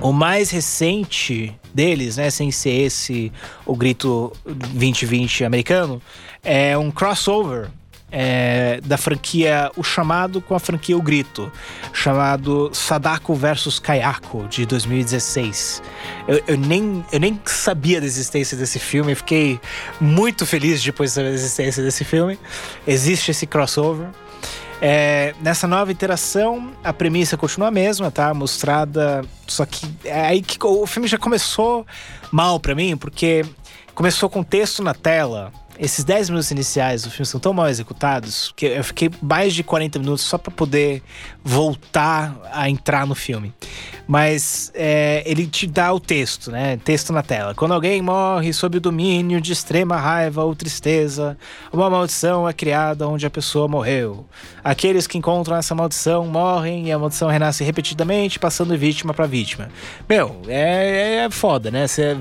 O 0.02 0.12
mais 0.12 0.50
recente 0.50 1.56
deles, 1.72 2.16
né, 2.16 2.28
sem 2.28 2.50
ser 2.50 2.72
esse 2.72 3.32
o 3.64 3.76
Grito 3.76 4.32
2020 4.44 5.44
americano, 5.44 6.02
é 6.42 6.76
um 6.76 6.90
crossover 6.90 7.70
é, 8.10 8.80
da 8.84 8.96
franquia 8.96 9.70
O 9.76 9.82
Chamado 9.82 10.40
com 10.40 10.54
a 10.54 10.60
franquia 10.60 10.96
O 10.96 11.02
Grito, 11.02 11.50
chamado 11.92 12.70
Sadako 12.72 13.34
vs 13.34 13.78
Kayako, 13.78 14.46
de 14.48 14.64
2016. 14.66 15.82
Eu, 16.28 16.42
eu, 16.46 16.56
nem, 16.56 17.04
eu 17.12 17.20
nem 17.20 17.40
sabia 17.44 18.00
da 18.00 18.06
existência 18.06 18.56
desse 18.56 18.78
filme, 18.78 19.14
fiquei 19.14 19.60
muito 20.00 20.46
feliz 20.46 20.82
depois 20.82 21.10
de 21.10 21.14
saber 21.14 21.28
da 21.30 21.34
existência 21.34 21.82
desse 21.82 22.04
filme. 22.04 22.38
Existe 22.86 23.30
esse 23.30 23.46
crossover. 23.46 24.08
É, 24.80 25.34
nessa 25.40 25.66
nova 25.66 25.90
interação, 25.90 26.72
a 26.82 26.92
premissa 26.92 27.36
continua 27.36 27.68
a 27.68 27.70
mesma, 27.70 28.10
tá? 28.10 28.34
Mostrada. 28.34 29.24
Só 29.46 29.64
que 29.64 29.86
é 30.04 30.26
aí 30.26 30.42
que 30.42 30.58
o 30.64 30.86
filme 30.86 31.08
já 31.08 31.16
começou 31.16 31.86
mal 32.30 32.60
para 32.60 32.74
mim, 32.74 32.96
porque 32.96 33.44
começou 33.94 34.28
com 34.28 34.42
texto 34.42 34.82
na 34.82 34.92
tela 34.92 35.52
esses 35.78 36.04
10 36.04 36.30
minutos 36.30 36.50
iniciais 36.50 37.02
do 37.02 37.10
filme 37.10 37.26
são 37.26 37.40
tão 37.40 37.52
mal 37.52 37.68
executados 37.68 38.52
que 38.54 38.66
eu 38.66 38.84
fiquei 38.84 39.10
mais 39.20 39.54
de 39.54 39.62
40 39.62 39.98
minutos 39.98 40.24
só 40.24 40.38
para 40.38 40.52
poder 40.52 41.02
voltar 41.42 42.36
a 42.52 42.68
entrar 42.70 43.06
no 43.06 43.14
filme. 43.14 43.52
Mas 44.06 44.70
é, 44.74 45.22
ele 45.24 45.46
te 45.46 45.66
dá 45.66 45.92
o 45.92 45.98
texto, 45.98 46.50
né? 46.50 46.76
Texto 46.84 47.12
na 47.12 47.22
tela. 47.22 47.54
Quando 47.54 47.72
alguém 47.72 48.02
morre 48.02 48.52
sob 48.52 48.76
o 48.76 48.80
domínio 48.80 49.40
de 49.40 49.52
extrema 49.52 49.96
raiva 49.96 50.44
ou 50.44 50.54
tristeza, 50.54 51.38
uma 51.72 51.88
maldição 51.88 52.48
é 52.48 52.52
criada 52.52 53.08
onde 53.08 53.24
a 53.26 53.30
pessoa 53.30 53.66
morreu. 53.66 54.26
Aqueles 54.62 55.06
que 55.06 55.16
encontram 55.16 55.56
essa 55.56 55.74
maldição 55.74 56.26
morrem 56.26 56.88
e 56.88 56.92
a 56.92 56.98
maldição 56.98 57.28
renasce 57.28 57.64
repetidamente, 57.64 58.38
passando 58.38 58.76
vítima 58.76 59.14
para 59.14 59.26
vítima. 59.26 59.70
Meu, 60.08 60.36
é, 60.48 61.24
é 61.24 61.30
foda, 61.30 61.70
né? 61.70 61.86
Você 61.86 62.16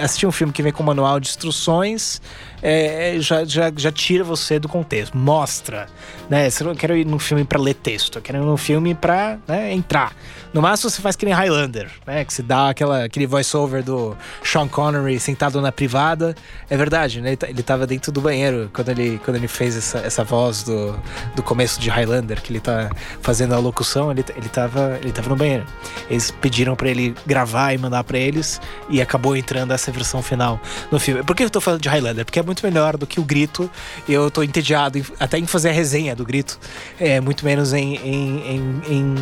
assistir 0.00 0.26
um 0.26 0.32
filme 0.32 0.52
que 0.52 0.62
vem 0.62 0.72
com 0.72 0.82
manual 0.82 1.18
de 1.18 1.28
instruções 1.28 2.20
é, 2.62 3.16
já, 3.20 3.44
já, 3.44 3.72
já 3.74 3.92
tira 3.92 4.24
você 4.24 4.58
do 4.58 4.68
contexto, 4.68 5.16
mostra, 5.16 5.86
né? 6.28 6.50
Você 6.50 6.64
não 6.64 6.74
quer 6.74 6.90
ir 6.90 7.06
num 7.06 7.18
filme 7.18 7.44
para 7.44 7.60
ler 7.60 7.74
texto, 7.74 8.18
eu 8.18 8.22
quero 8.22 8.38
ir 8.38 8.44
num 8.44 8.56
filme 8.56 8.94
para 8.94 9.38
né, 9.46 9.72
entrar. 9.72 10.12
No 10.52 10.62
máximo 10.62 10.90
você 10.90 11.02
faz 11.02 11.14
que 11.14 11.26
nem 11.26 11.34
Highlander, 11.34 11.90
né? 12.06 12.24
Que 12.24 12.32
se 12.32 12.42
dá 12.42 12.70
aquela, 12.70 13.04
aquele 13.04 13.26
voice-over 13.26 13.82
do 13.82 14.16
Sean 14.42 14.66
Connery 14.66 15.20
sentado 15.20 15.60
na 15.60 15.70
privada. 15.70 16.34
É 16.70 16.76
verdade, 16.76 17.20
né? 17.20 17.30
Ele, 17.30 17.36
tá, 17.36 17.48
ele 17.48 17.62
tava 17.62 17.86
dentro 17.86 18.10
do 18.10 18.20
banheiro 18.20 18.70
quando 18.72 18.88
ele, 18.88 19.20
quando 19.24 19.36
ele 19.36 19.48
fez 19.48 19.76
essa, 19.76 19.98
essa 19.98 20.24
voz 20.24 20.62
do, 20.62 20.98
do 21.36 21.42
começo 21.42 21.78
de 21.78 21.90
Highlander, 21.90 22.40
que 22.40 22.50
ele 22.50 22.60
tá 22.60 22.90
fazendo 23.20 23.54
a 23.54 23.58
locução, 23.58 24.10
ele, 24.10 24.24
ele, 24.34 24.48
tava, 24.48 24.98
ele 25.02 25.12
tava 25.12 25.28
no 25.28 25.36
banheiro. 25.36 25.66
Eles 26.08 26.30
pediram 26.30 26.74
para 26.74 26.88
ele 26.88 27.14
gravar 27.26 27.74
e 27.74 27.78
mandar 27.78 28.02
para 28.04 28.18
eles, 28.18 28.60
e 28.88 29.02
acabou 29.02 29.36
entrando 29.36 29.72
essa 29.78 29.90
versão 29.90 30.22
final 30.22 30.60
no 30.90 30.98
filme. 30.98 31.22
Por 31.22 31.34
que 31.34 31.44
eu 31.44 31.50
tô 31.50 31.60
falando 31.60 31.80
de 31.80 31.88
Highlander? 31.88 32.24
Porque 32.24 32.38
é 32.38 32.42
muito 32.42 32.62
melhor 32.64 32.96
do 32.96 33.06
que 33.06 33.18
o 33.20 33.24
Grito. 33.24 33.70
Eu 34.08 34.30
tô 34.30 34.42
entediado 34.42 34.98
em, 34.98 35.04
até 35.18 35.38
em 35.38 35.46
fazer 35.46 35.70
a 35.70 35.72
resenha 35.72 36.14
do 36.14 36.24
Grito. 36.24 36.58
É, 36.98 37.20
muito 37.20 37.44
menos 37.44 37.72
em, 37.72 37.96
em, 37.96 38.82
em. 38.88 39.14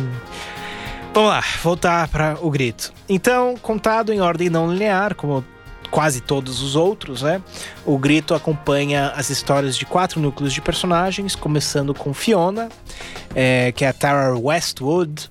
Vamos 1.13 1.29
lá, 1.29 1.43
voltar 1.63 2.07
para 2.09 2.37
o 2.41 2.49
Grito. 2.49 2.91
Então, 3.07 3.55
contado 3.61 4.13
em 4.13 4.19
ordem 4.19 4.49
não 4.49 4.71
linear, 4.71 5.15
como 5.15 5.43
quase 5.89 6.21
todos 6.21 6.61
os 6.61 6.75
outros, 6.75 7.21
né? 7.21 7.41
O 7.85 7.97
Grito 7.97 8.33
acompanha 8.33 9.13
as 9.15 9.29
histórias 9.29 9.77
de 9.77 9.85
quatro 9.85 10.19
núcleos 10.19 10.53
de 10.53 10.61
personagens, 10.61 11.35
começando 11.35 11.93
com 11.93 12.13
Fiona, 12.13 12.69
é, 13.33 13.71
que 13.71 13.85
é 13.85 13.87
a 13.87 13.93
Tara 13.93 14.37
Westwood, 14.37 15.29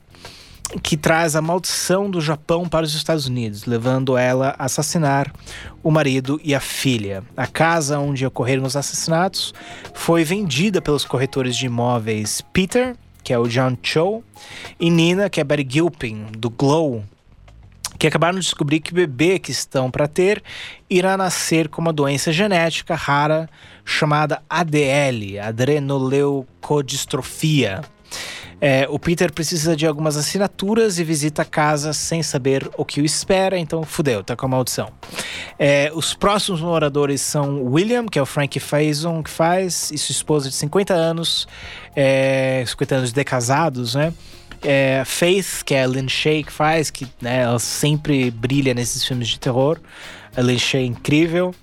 que 0.82 0.96
traz 0.96 1.36
a 1.36 1.42
maldição 1.42 2.10
do 2.10 2.20
Japão 2.20 2.68
para 2.68 2.84
os 2.84 2.94
Estados 2.94 3.26
Unidos, 3.26 3.66
levando 3.66 4.16
ela 4.16 4.56
a 4.58 4.64
assassinar 4.64 5.32
o 5.82 5.90
marido 5.90 6.40
e 6.42 6.54
a 6.54 6.60
filha. 6.60 7.22
A 7.36 7.46
casa 7.46 7.98
onde 7.98 8.24
ocorreram 8.26 8.64
os 8.64 8.76
assassinatos 8.76 9.54
foi 9.94 10.24
vendida 10.24 10.82
pelos 10.82 11.04
corretores 11.04 11.56
de 11.56 11.66
imóveis 11.66 12.40
Peter, 12.52 12.96
que 13.22 13.32
é 13.32 13.38
o 13.38 13.46
John 13.48 13.76
Cho, 13.82 14.22
e 14.78 14.90
Nina, 14.90 15.30
que 15.30 15.40
é 15.40 15.44
Betty 15.44 15.66
Gilpin, 15.68 16.26
do 16.36 16.50
Glow, 16.50 17.02
que 17.98 18.06
acabaram 18.06 18.38
de 18.38 18.44
descobrir 18.44 18.80
que 18.80 18.92
o 18.92 18.94
bebê 18.94 19.38
que 19.38 19.50
estão 19.50 19.90
para 19.90 20.06
ter 20.06 20.42
irá 20.88 21.16
nascer 21.16 21.68
com 21.68 21.80
uma 21.80 21.92
doença 21.92 22.32
genética 22.32 22.94
rara 22.94 23.48
chamada 23.84 24.40
ADL, 24.48 25.40
adrenoleucodistrofia. 25.42 27.82
É, 28.60 28.86
o 28.88 28.98
Peter 28.98 29.32
precisa 29.32 29.76
de 29.76 29.86
algumas 29.86 30.16
assinaturas 30.16 30.98
e 30.98 31.04
visita 31.04 31.42
a 31.42 31.44
casa 31.44 31.92
sem 31.92 32.22
saber 32.22 32.68
o 32.76 32.84
que 32.84 33.00
o 33.00 33.04
espera, 33.04 33.58
então 33.58 33.82
fudeu, 33.82 34.24
tá 34.24 34.34
com 34.34 34.46
a 34.46 34.48
maldição. 34.48 34.90
É, 35.58 35.90
os 35.94 36.14
próximos 36.14 36.60
moradores 36.60 37.20
são 37.20 37.62
William, 37.64 38.06
que 38.06 38.18
é 38.18 38.22
o 38.22 38.26
Frank 38.26 38.58
Faison 38.58 39.22
que 39.22 39.30
faz, 39.30 39.90
e 39.90 39.98
sua 39.98 40.12
esposa 40.12 40.48
de 40.48 40.54
50 40.54 40.94
anos, 40.94 41.46
é, 41.94 42.64
50 42.66 42.94
anos 42.94 43.12
de 43.12 43.24
casados, 43.24 43.94
né? 43.94 44.12
É, 44.62 45.02
Faith, 45.04 45.62
que 45.64 45.74
é 45.74 45.84
a 45.84 45.86
Lynn 45.86 46.08
Shay 46.08 46.42
que 46.42 46.52
faz, 46.52 46.90
que 46.90 47.06
né, 47.20 47.42
ela 47.42 47.58
sempre 47.58 48.30
brilha 48.30 48.72
nesses 48.72 49.04
filmes 49.04 49.28
de 49.28 49.38
terror. 49.38 49.78
A 50.34 50.40
Lynn 50.40 50.58
Shay 50.58 50.82
é 50.82 50.86
incrível. 50.86 51.54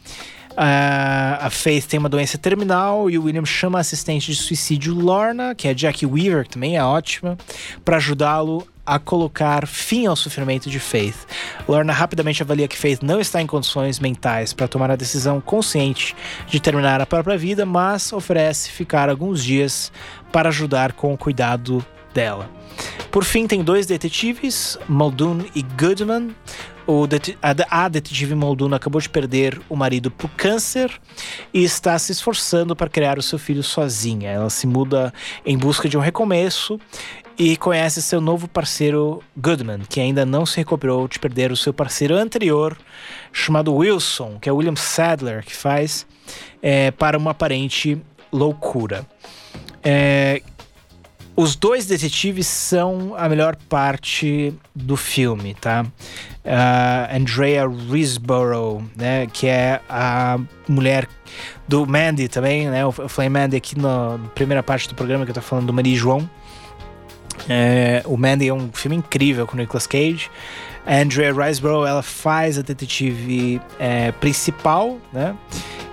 Uh, 0.53 1.45
a 1.45 1.49
Faith 1.49 1.87
tem 1.87 1.99
uma 1.99 2.09
doença 2.09 2.37
terminal 2.37 3.09
e 3.09 3.17
o 3.17 3.23
William 3.23 3.43
chama 3.43 3.79
a 3.79 3.81
assistente 3.81 4.31
de 4.31 4.37
suicídio 4.37 4.93
Lorna, 4.93 5.55
que 5.55 5.67
é 5.67 5.73
Jackie 5.73 6.05
Weaver, 6.05 6.43
que 6.43 6.51
também 6.51 6.77
é 6.77 6.83
ótima, 6.83 7.35
para 7.83 7.97
ajudá-lo 7.97 8.67
a 8.85 8.99
colocar 8.99 9.65
fim 9.65 10.05
ao 10.05 10.15
sofrimento 10.15 10.69
de 10.69 10.79
Faith. 10.79 11.25
Lorna 11.67 11.91
rapidamente 11.91 12.43
avalia 12.43 12.67
que 12.67 12.77
Faith 12.77 13.01
não 13.01 13.19
está 13.19 13.41
em 13.41 13.47
condições 13.47 13.99
mentais 13.99 14.53
para 14.53 14.67
tomar 14.67 14.91
a 14.91 14.95
decisão 14.95 15.41
consciente 15.41 16.15
de 16.47 16.59
terminar 16.59 17.01
a 17.01 17.05
própria 17.05 17.37
vida, 17.37 17.65
mas 17.65 18.13
oferece 18.13 18.69
ficar 18.69 19.09
alguns 19.09 19.43
dias 19.43 19.91
para 20.31 20.49
ajudar 20.49 20.93
com 20.93 21.13
o 21.13 21.17
cuidado 21.17 21.83
dela. 22.13 22.49
Por 23.11 23.23
fim, 23.23 23.47
tem 23.47 23.63
dois 23.63 23.85
detetives, 23.85 24.77
Muldoon 24.87 25.45
e 25.55 25.61
Goodman. 25.61 26.35
O 26.85 27.07
det 27.07 27.37
a, 27.41 27.85
a 27.85 27.87
detetive 27.87 28.35
acabou 28.75 28.99
de 28.99 29.09
perder 29.09 29.61
o 29.69 29.75
marido 29.75 30.11
por 30.11 30.29
câncer 30.31 30.91
e 31.53 31.63
está 31.63 31.97
se 31.97 32.11
esforçando 32.11 32.75
para 32.75 32.89
criar 32.89 33.17
o 33.17 33.21
seu 33.21 33.39
filho 33.39 33.63
sozinha. 33.63 34.29
Ela 34.29 34.49
se 34.49 34.67
muda 34.67 35.13
em 35.45 35.57
busca 35.57 35.87
de 35.87 35.97
um 35.97 36.01
recomeço 36.01 36.79
e 37.37 37.57
conhece 37.57 38.01
seu 38.01 38.21
novo 38.21 38.47
parceiro 38.47 39.23
Goodman, 39.35 39.79
que 39.87 39.99
ainda 39.99 40.25
não 40.25 40.45
se 40.45 40.57
recuperou 40.57 41.07
de 41.07 41.19
perder 41.19 41.51
o 41.51 41.57
seu 41.57 41.73
parceiro 41.73 42.15
anterior, 42.15 42.77
chamado 43.31 43.73
Wilson, 43.73 44.37
que 44.39 44.49
é 44.49 44.51
William 44.51 44.75
Sadler, 44.75 45.43
que 45.43 45.55
faz, 45.55 46.05
é, 46.61 46.91
para 46.91 47.17
uma 47.17 47.31
aparente 47.31 47.99
loucura. 48.31 49.05
É, 49.81 50.41
os 51.35 51.55
dois 51.55 51.85
detetives 51.85 52.47
são 52.47 53.15
a 53.17 53.27
melhor 53.27 53.55
parte 53.67 54.53
do 54.75 54.95
filme, 54.95 55.55
tá? 55.55 55.85
Uh, 56.45 57.15
Andrea 57.15 57.67
Risborough, 57.67 58.83
né? 58.95 59.27
Que 59.31 59.47
é 59.47 59.81
a 59.89 60.37
mulher 60.67 61.07
do 61.67 61.87
Mandy 61.87 62.27
também, 62.27 62.69
né? 62.69 62.83
Eu 62.83 62.91
falei 62.91 63.29
Mandy 63.29 63.57
aqui 63.57 63.79
na 63.79 64.19
primeira 64.35 64.61
parte 64.61 64.87
do 64.87 64.93
programa 64.93 65.25
que 65.25 65.31
eu 65.31 65.35
tô 65.35 65.41
falando 65.41 65.67
do 65.67 65.73
Maria 65.73 65.95
João. 65.95 66.29
É, 67.49 68.03
o 68.05 68.15
Mandy 68.15 68.47
é 68.47 68.53
um 68.53 68.69
filme 68.71 68.95
incrível 68.97 69.47
com 69.47 69.57
Nicolas 69.57 69.87
Cage. 69.87 70.29
A 70.85 70.97
Andrea 70.97 71.33
Riseborough, 71.33 71.87
ela 71.87 72.03
faz 72.03 72.59
a 72.59 72.61
detetive 72.61 73.59
é, 73.79 74.11
principal, 74.11 74.99
né? 75.11 75.35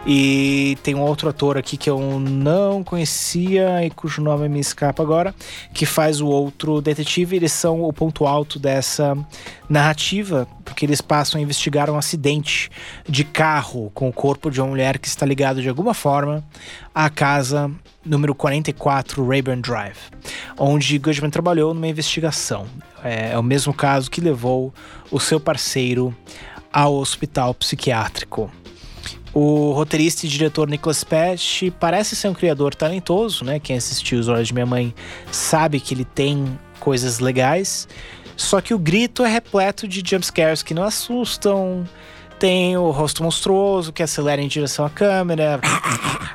E 0.06 0.78
tem 0.82 0.94
um 0.94 1.02
outro 1.02 1.28
ator 1.28 1.58
aqui 1.58 1.76
que 1.76 1.90
eu 1.90 2.18
não 2.18 2.82
conhecia 2.82 3.84
e 3.84 3.90
cujo 3.90 4.22
nome 4.22 4.48
me 4.48 4.58
escapa 4.58 5.02
agora, 5.02 5.34
que 5.74 5.84
faz 5.84 6.20
o 6.20 6.26
outro 6.26 6.80
detetive. 6.80 7.36
Eles 7.36 7.52
são 7.52 7.82
o 7.82 7.92
ponto 7.92 8.26
alto 8.26 8.58
dessa 8.58 9.16
narrativa, 9.68 10.48
porque 10.64 10.86
eles 10.86 11.02
passam 11.02 11.38
a 11.38 11.42
investigar 11.42 11.90
um 11.90 11.98
acidente 11.98 12.70
de 13.06 13.24
carro 13.24 13.90
com 13.92 14.08
o 14.08 14.12
corpo 14.12 14.50
de 14.50 14.60
uma 14.60 14.68
mulher 14.68 14.98
que 14.98 15.06
está 15.06 15.26
ligado 15.26 15.60
de 15.60 15.68
alguma 15.68 15.92
forma 15.92 16.42
à 16.94 17.10
casa 17.10 17.70
número 18.04 18.34
44 18.34 19.26
Rayburn 19.26 19.60
Drive, 19.60 19.98
onde 20.58 20.98
Goodman 20.98 21.30
trabalhou 21.30 21.74
numa 21.74 21.86
investigação. 21.86 22.66
É, 23.04 23.32
é 23.32 23.38
o 23.38 23.42
mesmo 23.42 23.74
caso 23.74 24.10
que 24.10 24.20
levou 24.20 24.72
o 25.10 25.20
seu 25.20 25.38
parceiro 25.38 26.14
ao 26.72 26.94
hospital 26.94 27.52
psiquiátrico. 27.52 28.50
O 29.32 29.72
roteirista 29.72 30.26
e 30.26 30.28
diretor 30.28 30.68
Nicholas 30.68 31.04
Patch 31.04 31.64
parece 31.78 32.16
ser 32.16 32.28
um 32.28 32.34
criador 32.34 32.74
talentoso, 32.74 33.44
né? 33.44 33.60
Quem 33.60 33.76
assistiu 33.76 34.18
Os 34.18 34.28
Olhos 34.28 34.48
de 34.48 34.54
Minha 34.54 34.66
Mãe 34.66 34.94
sabe 35.30 35.78
que 35.78 35.94
ele 35.94 36.04
tem 36.04 36.58
coisas 36.80 37.20
legais. 37.20 37.86
Só 38.36 38.60
que 38.60 38.74
o 38.74 38.78
grito 38.78 39.24
é 39.24 39.28
repleto 39.28 39.86
de 39.86 40.02
jumpscares 40.04 40.62
que 40.62 40.74
não 40.74 40.82
assustam. 40.82 41.86
Tem 42.38 42.76
o 42.76 42.90
rosto 42.90 43.22
monstruoso 43.22 43.92
que 43.92 44.02
acelera 44.02 44.40
em 44.40 44.48
direção 44.48 44.84
à 44.84 44.90
câmera. 44.90 45.60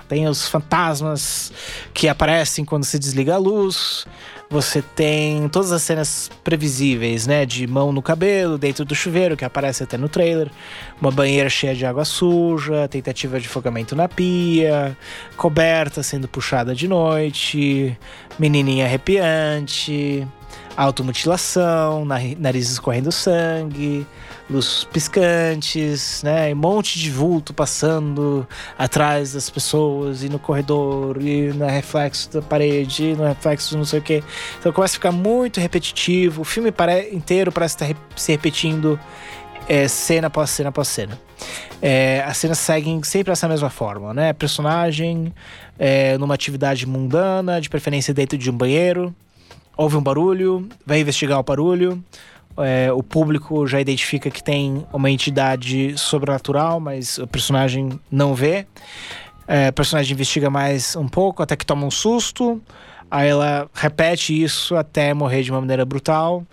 Tem 0.07 0.27
os 0.27 0.47
fantasmas 0.47 1.51
que 1.93 2.07
aparecem 2.07 2.63
quando 2.63 2.85
se 2.85 2.99
desliga 2.99 3.33
a 3.33 3.37
luz. 3.37 4.05
Você 4.49 4.81
tem 4.81 5.49
todas 5.49 5.71
as 5.71 5.81
cenas 5.81 6.29
previsíveis, 6.43 7.25
né? 7.25 7.45
De 7.45 7.65
mão 7.65 7.91
no 7.91 8.01
cabelo, 8.01 8.57
dentro 8.57 8.85
do 8.85 8.93
chuveiro, 8.93 9.35
que 9.35 9.43
aparece 9.43 9.83
até 9.83 9.97
no 9.97 10.07
trailer. 10.07 10.49
Uma 11.01 11.11
banheira 11.11 11.49
cheia 11.49 11.73
de 11.73 11.85
água 11.85 12.05
suja, 12.05 12.87
tentativa 12.87 13.39
de 13.39 13.47
afogamento 13.47 13.95
na 13.95 14.07
pia, 14.07 14.95
coberta 15.35 16.03
sendo 16.03 16.27
puxada 16.27 16.75
de 16.75 16.87
noite, 16.87 17.97
menininha 18.37 18.85
arrepiante, 18.85 20.27
automutilação, 20.77 22.05
nariz 22.37 22.69
escorrendo 22.69 23.11
sangue 23.11 24.05
luzes 24.49 24.83
piscantes, 24.85 26.21
né? 26.23 26.53
Um 26.53 26.57
monte 26.57 26.99
de 26.99 27.09
vulto 27.09 27.53
passando 27.53 28.47
atrás 28.77 29.33
das 29.33 29.49
pessoas 29.49 30.23
e 30.23 30.29
no 30.29 30.37
corredor 30.37 31.21
e 31.21 31.51
no 31.53 31.65
reflexo 31.65 32.31
da 32.31 32.41
parede, 32.41 33.11
e 33.11 33.15
no 33.15 33.25
reflexo 33.25 33.77
não 33.77 33.85
sei 33.85 33.99
o 33.99 34.01
que. 34.01 34.23
Então 34.59 34.71
começa 34.71 34.93
a 34.93 34.95
ficar 34.95 35.11
muito 35.11 35.59
repetitivo. 35.59 36.41
O 36.41 36.45
filme 36.45 36.71
inteiro 37.11 37.51
parece 37.51 37.75
estar 37.75 37.87
se 38.15 38.31
repetindo 38.31 38.99
é, 39.67 39.87
cena 39.87 40.27
após 40.27 40.49
cena 40.51 40.69
após 40.69 40.87
cena. 40.87 41.19
É, 41.81 42.23
as 42.25 42.37
cenas 42.37 42.59
seguem 42.59 43.01
sempre 43.03 43.33
essa 43.33 43.47
mesma 43.47 43.69
forma, 43.69 44.13
né? 44.13 44.31
Personagem 44.33 45.33
é, 45.77 46.17
numa 46.17 46.33
atividade 46.33 46.85
mundana, 46.85 47.59
de 47.59 47.69
preferência 47.69 48.13
dentro 48.13 48.37
de 48.37 48.49
um 48.49 48.55
banheiro, 48.55 49.13
ouve 49.75 49.97
um 49.97 50.01
barulho, 50.01 50.69
vai 50.85 50.99
investigar 50.99 51.39
o 51.39 51.43
barulho 51.43 52.03
é, 52.57 52.91
o 52.91 53.03
público 53.03 53.67
já 53.67 53.81
identifica 53.81 54.29
que 54.29 54.43
tem 54.43 54.85
uma 54.93 55.11
entidade 55.11 55.97
sobrenatural, 55.97 56.79
mas 56.79 57.17
o 57.17 57.27
personagem 57.27 57.99
não 58.09 58.33
vê. 58.33 58.65
É, 59.47 59.69
o 59.69 59.73
personagem 59.73 60.13
investiga 60.13 60.49
mais 60.49 60.95
um 60.95 61.07
pouco, 61.07 61.43
até 61.43 61.55
que 61.55 61.65
toma 61.65 61.85
um 61.85 61.91
susto. 61.91 62.61
Aí 63.11 63.29
ela 63.29 63.69
repete 63.73 64.41
isso 64.41 64.75
até 64.75 65.13
morrer 65.13 65.43
de 65.43 65.51
uma 65.51 65.59
maneira 65.59 65.85
brutal. 65.85 66.45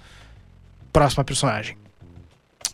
Próxima 0.93 1.25
personagem. 1.25 1.77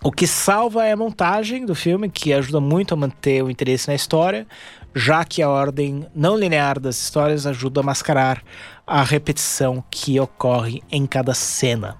O 0.02 0.12
que 0.12 0.26
salva 0.26 0.86
é 0.86 0.92
a 0.92 0.96
montagem 0.96 1.66
do 1.66 1.74
filme, 1.74 2.08
que 2.08 2.32
ajuda 2.32 2.60
muito 2.60 2.94
a 2.94 2.96
manter 2.96 3.42
o 3.42 3.50
interesse 3.50 3.88
na 3.88 3.94
história, 3.94 4.46
já 4.94 5.24
que 5.24 5.42
a 5.42 5.48
ordem 5.48 6.06
não 6.14 6.36
linear 6.36 6.78
das 6.78 7.00
histórias 7.00 7.46
ajuda 7.46 7.80
a 7.80 7.82
mascarar 7.82 8.42
a 8.86 9.02
repetição 9.02 9.82
que 9.90 10.18
ocorre 10.18 10.82
em 10.90 11.04
cada 11.04 11.34
cena 11.34 11.96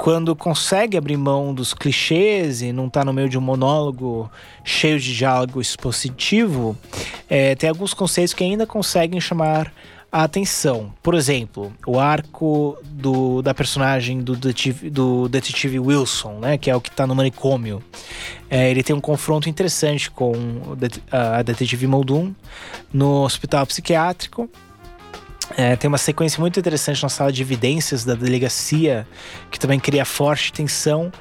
quando 0.00 0.34
consegue 0.34 0.96
abrir 0.96 1.18
mão 1.18 1.52
dos 1.52 1.74
clichês 1.74 2.62
e 2.62 2.72
não 2.72 2.88
tá 2.88 3.04
no 3.04 3.12
meio 3.12 3.28
de 3.28 3.36
um 3.36 3.40
monólogo 3.42 4.30
cheio 4.64 4.98
de 4.98 5.14
diálogo 5.14 5.60
expositivo, 5.60 6.74
é, 7.28 7.54
tem 7.54 7.68
alguns 7.68 7.92
conceitos 7.92 8.32
que 8.32 8.42
ainda 8.42 8.66
conseguem 8.66 9.20
chamar 9.20 9.70
a 10.10 10.24
atenção. 10.24 10.90
Por 11.02 11.14
exemplo, 11.14 11.70
o 11.86 12.00
arco 12.00 12.78
do, 12.82 13.42
da 13.42 13.52
personagem 13.52 14.22
do 14.22 14.34
detetive, 14.34 14.88
do 14.88 15.28
detetive 15.28 15.78
Wilson, 15.78 16.38
né, 16.40 16.56
que 16.56 16.70
é 16.70 16.74
o 16.74 16.80
que 16.80 16.88
está 16.88 17.06
no 17.06 17.14
manicômio. 17.14 17.82
É, 18.48 18.70
ele 18.70 18.82
tem 18.82 18.96
um 18.96 19.02
confronto 19.02 19.50
interessante 19.50 20.10
com 20.10 20.32
a 21.12 21.42
detetive 21.42 21.86
Muldoon 21.86 22.32
no 22.90 23.22
hospital 23.22 23.66
psiquiátrico 23.66 24.48
é, 25.56 25.76
tem 25.76 25.88
uma 25.88 25.98
sequência 25.98 26.40
muito 26.40 26.58
interessante 26.58 27.02
na 27.02 27.08
sala 27.08 27.32
de 27.32 27.42
evidências 27.42 28.04
da 28.04 28.14
delegacia, 28.14 29.06
que 29.50 29.58
também 29.58 29.78
cria 29.80 30.04
forte 30.04 30.52
tensão. 30.52 31.12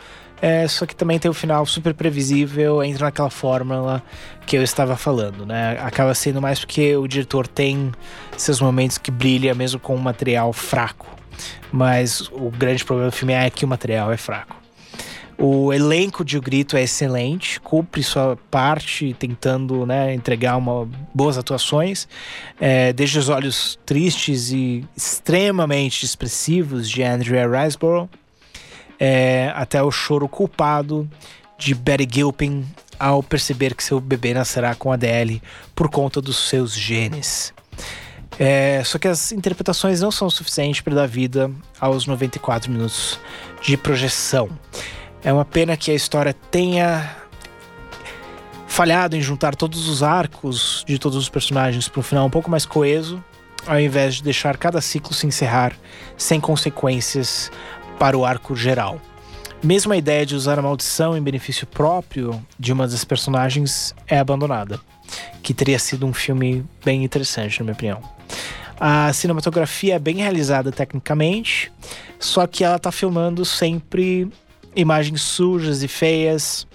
É, 0.41 0.67
só 0.67 0.85
que 0.85 0.95
também 0.95 1.19
tem 1.19 1.27
o 1.27 1.33
um 1.33 1.35
final 1.35 1.65
super 1.65 1.93
previsível, 1.93 2.81
entra 2.81 3.05
naquela 3.05 3.29
fórmula 3.29 4.01
que 4.45 4.55
eu 4.55 4.63
estava 4.63 4.95
falando, 4.95 5.45
né? 5.45 5.77
Acaba 5.81 6.13
sendo 6.15 6.41
mais 6.41 6.59
porque 6.59 6.95
o 6.95 7.07
diretor 7.07 7.45
tem 7.45 7.91
seus 8.37 8.61
momentos 8.61 8.97
que 8.97 9.11
brilha 9.11 9.53
mesmo 9.53 9.79
com 9.79 9.95
um 9.95 9.99
material 9.99 10.53
fraco. 10.53 11.07
Mas 11.71 12.21
o 12.31 12.49
grande 12.49 12.85
problema 12.85 13.11
do 13.11 13.15
filme 13.15 13.33
é 13.33 13.49
que 13.49 13.65
o 13.65 13.67
material 13.67 14.11
é 14.11 14.17
fraco. 14.17 14.55
O 15.41 15.71
elenco 15.71 16.25
de 16.25 16.37
O 16.37 16.41
Grito 16.41 16.75
é 16.75 16.83
excelente, 16.83 17.61
cumpre 17.61 18.03
sua 18.03 18.37
parte 18.51 19.15
tentando 19.17 19.85
né, 19.85 20.13
entregar 20.13 20.57
uma, 20.57 20.85
boas 21.13 21.37
atuações, 21.37 22.09
é, 22.59 22.91
desde 22.91 23.19
os 23.19 23.29
olhos 23.29 23.79
tristes 23.85 24.51
e 24.51 24.85
extremamente 24.97 26.03
expressivos 26.03 26.89
de 26.89 27.03
Andrea 27.03 27.47
Riseborough, 27.47 28.09
é, 28.99 29.53
até 29.55 29.81
o 29.81 29.89
choro 29.89 30.27
culpado 30.27 31.09
de 31.57 31.73
Betty 31.73 32.07
Gilpin 32.15 32.65
ao 32.99 33.23
perceber 33.23 33.75
que 33.75 33.83
seu 33.83 34.01
bebê 34.01 34.33
nascerá 34.33 34.75
com 34.75 34.91
Adele 34.91 35.41
por 35.73 35.89
conta 35.89 36.21
dos 36.21 36.49
seus 36.49 36.73
genes. 36.73 37.53
É, 38.37 38.81
só 38.83 38.99
que 38.99 39.07
as 39.07 39.31
interpretações 39.31 40.01
não 40.01 40.11
são 40.11 40.29
suficientes 40.29 40.81
para 40.81 40.95
dar 40.95 41.07
vida 41.07 41.49
aos 41.79 42.05
94 42.05 42.69
minutos 42.69 43.17
de 43.61 43.77
projeção. 43.77 44.49
É 45.23 45.33
uma 45.33 45.43
pena 45.43 45.75
que 45.75 45.91
a 45.91 45.93
história 45.93 46.33
tenha 46.33 47.15
falhado 48.67 49.17
em 49.17 49.21
juntar 49.21 49.55
todos 49.55 49.89
os 49.89 50.01
arcos 50.01 50.85
de 50.87 50.97
todos 50.97 51.17
os 51.17 51.27
personagens 51.27 51.89
para 51.89 51.99
um 51.99 52.03
final 52.03 52.25
um 52.25 52.29
pouco 52.29 52.49
mais 52.49 52.65
coeso, 52.65 53.21
ao 53.67 53.79
invés 53.79 54.15
de 54.15 54.23
deixar 54.23 54.55
cada 54.55 54.79
ciclo 54.79 55.13
se 55.13 55.27
encerrar 55.27 55.73
sem 56.15 56.39
consequências 56.39 57.51
para 57.99 58.17
o 58.17 58.25
arco 58.25 58.55
geral. 58.55 59.01
Mesmo 59.61 59.91
a 59.91 59.97
ideia 59.97 60.25
de 60.25 60.35
usar 60.35 60.57
a 60.57 60.61
maldição 60.61 61.17
em 61.17 61.21
benefício 61.21 61.67
próprio 61.67 62.41
de 62.57 62.71
uma 62.71 62.87
das 62.87 63.03
personagens 63.03 63.93
é 64.07 64.17
abandonada, 64.17 64.79
que 65.43 65.53
teria 65.53 65.77
sido 65.77 66.05
um 66.05 66.13
filme 66.13 66.65
bem 66.85 67.03
interessante, 67.03 67.59
na 67.59 67.65
minha 67.65 67.73
opinião. 67.73 68.01
A 68.79 69.11
cinematografia 69.11 69.95
é 69.95 69.99
bem 69.99 70.17
realizada 70.17 70.71
tecnicamente, 70.71 71.69
só 72.17 72.47
que 72.47 72.63
ela 72.63 72.77
está 72.77 72.93
filmando 72.93 73.43
sempre 73.43 74.31
imagens 74.75 75.21
sujas 75.21 75.83
e 75.83 75.87
feias. 75.87 76.67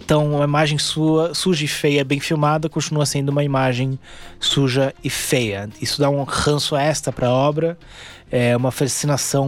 Então, 0.00 0.36
uma 0.36 0.44
imagem 0.44 0.78
sua, 0.78 1.34
suja 1.34 1.64
e 1.64 1.68
feia, 1.68 2.02
bem 2.02 2.18
filmada, 2.18 2.68
continua 2.68 3.04
sendo 3.04 3.28
uma 3.28 3.44
imagem 3.44 3.98
suja 4.40 4.94
e 5.04 5.10
feia. 5.10 5.68
Isso 5.82 6.00
dá 6.00 6.08
um 6.08 6.22
ranço 6.22 6.74
extra 6.74 7.12
para 7.12 7.28
a 7.28 7.30
obra, 7.30 7.78
é 8.30 8.56
uma 8.56 8.70
fascinação 8.70 9.46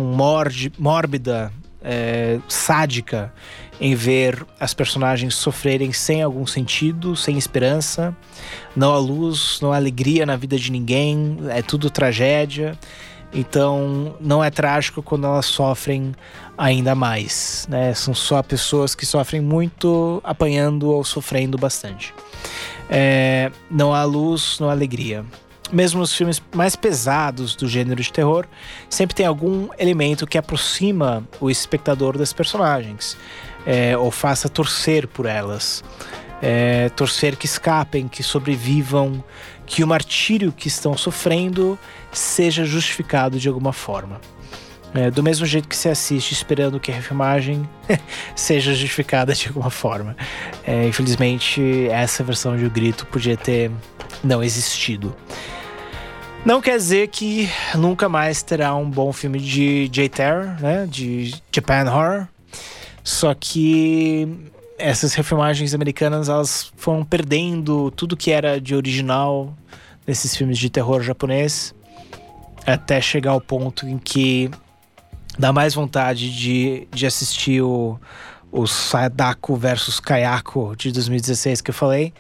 mórbida, 0.79 1.51
é, 1.83 2.39
sádica, 2.47 3.33
em 3.81 3.95
ver 3.95 4.45
as 4.59 4.75
personagens 4.75 5.35
sofrerem 5.35 5.93
sem 5.93 6.23
algum 6.23 6.47
sentido, 6.47 7.17
sem 7.17 7.39
esperança. 7.39 8.15
Não 8.77 8.93
há 8.93 8.99
luz, 8.99 9.59
não 9.63 9.73
há 9.73 9.77
alegria 9.77 10.27
na 10.27 10.37
vida 10.37 10.59
de 10.59 10.71
ninguém, 10.71 11.39
é 11.49 11.63
tudo 11.63 11.89
tragédia. 11.89 12.79
Então, 13.33 14.17
não 14.21 14.43
é 14.43 14.51
trágico 14.51 15.03
quando 15.03 15.27
elas 15.27 15.47
sofrem 15.47 16.15
ainda 16.59 16.95
mais, 16.95 17.67
né? 17.71 17.95
São 17.95 18.13
só 18.13 18.43
pessoas 18.43 18.95
que 18.95 19.07
sofrem 19.07 19.41
muito, 19.41 20.21
apanhando 20.25 20.91
ou 20.91 21.05
sofrendo 21.05 21.57
bastante. 21.57 22.13
É, 22.89 23.53
não 23.71 23.95
há 23.95 24.03
luz, 24.03 24.59
não 24.59 24.69
há 24.69 24.73
alegria. 24.73 25.25
Mesmo 25.73 26.03
os 26.03 26.13
filmes 26.13 26.43
mais 26.53 26.75
pesados 26.75 27.55
do 27.55 27.69
gênero 27.69 28.03
de 28.03 28.13
terror, 28.13 28.45
sempre 28.89 29.15
tem 29.15 29.25
algum 29.25 29.69
elemento 29.79 30.27
que 30.27 30.37
aproxima 30.37 31.25
o 31.41 31.49
espectador 31.49 32.19
das 32.19 32.33
personagens, 32.33 33.17
é, 33.65 33.97
ou 33.97 34.11
faça 34.11 34.49
torcer 34.49 35.07
por 35.07 35.27
elas. 35.27 35.85
É, 36.43 36.89
torcer 36.91 37.37
que 37.37 37.47
escapem, 37.47 38.09
que 38.09 38.23
sobrevivam, 38.23 39.23
que 39.65 39.85
o 39.85 39.87
martírio 39.87 40.51
que 40.51 40.67
estão 40.67 40.97
sofrendo 40.97 41.79
seja 42.13 42.65
justificado 42.65 43.39
de 43.39 43.49
alguma 43.49 43.73
forma. 43.73 44.21
É, 44.93 45.09
do 45.09 45.23
mesmo 45.23 45.47
jeito 45.47 45.69
que 45.69 45.77
se 45.77 45.89
assiste 45.89 46.33
esperando 46.33 46.81
que 46.81 46.91
a 46.91 46.95
refilmagem 46.95 47.69
seja 48.35 48.75
justificada 48.75 49.33
de 49.33 49.47
alguma 49.47 49.71
forma. 49.71 50.17
É, 50.65 50.87
infelizmente, 50.89 51.89
essa 51.89 52.25
versão 52.25 52.57
de 52.57 52.67
O 52.67 52.71
Grito 52.71 53.07
podia 53.07 53.37
ter 53.37 53.71
não 54.23 54.43
existido. 54.43 55.15
Não 56.45 56.61
quer 56.61 56.77
dizer 56.77 57.09
que 57.09 57.49
nunca 57.75 58.09
mais 58.09 58.43
terá 58.43 58.75
um 58.75 58.89
bom 58.89 59.13
filme 59.13 59.39
de 59.39 59.89
J-Terror, 59.89 60.61
né? 60.61 60.89
De 60.91 61.35
Japan 61.53 61.85
Horror. 61.85 62.27
Só 63.05 63.35
que 63.35 64.27
essas 64.77 65.15
refilmagens 65.15 65.75
americanas 65.75 66.29
elas 66.29 66.73
foram 66.77 67.05
perdendo 67.05 67.91
tudo 67.93 68.17
que 68.17 68.31
era 68.31 68.61
de 68.61 68.75
original 68.75 69.55
nesses 70.07 70.35
filmes 70.35 70.59
de 70.59 70.71
terror 70.71 71.03
japonês 71.03 71.75
até 72.67 73.01
chegar 73.01 73.33
ao 73.33 73.41
ponto 73.41 73.87
em 73.87 73.99
que 73.99 74.51
dá 75.39 75.53
mais 75.53 75.75
vontade 75.75 76.31
de, 76.37 76.87
de 76.93 77.07
assistir 77.07 77.63
o, 77.63 77.99
o 78.53 78.67
Sadako 78.67 79.57
versus 79.57 80.01
Kayako 80.01 80.75
de 80.77 80.93
2016 80.93 81.61
que 81.61 81.71
eu 81.71 81.75
falei, 81.75 82.13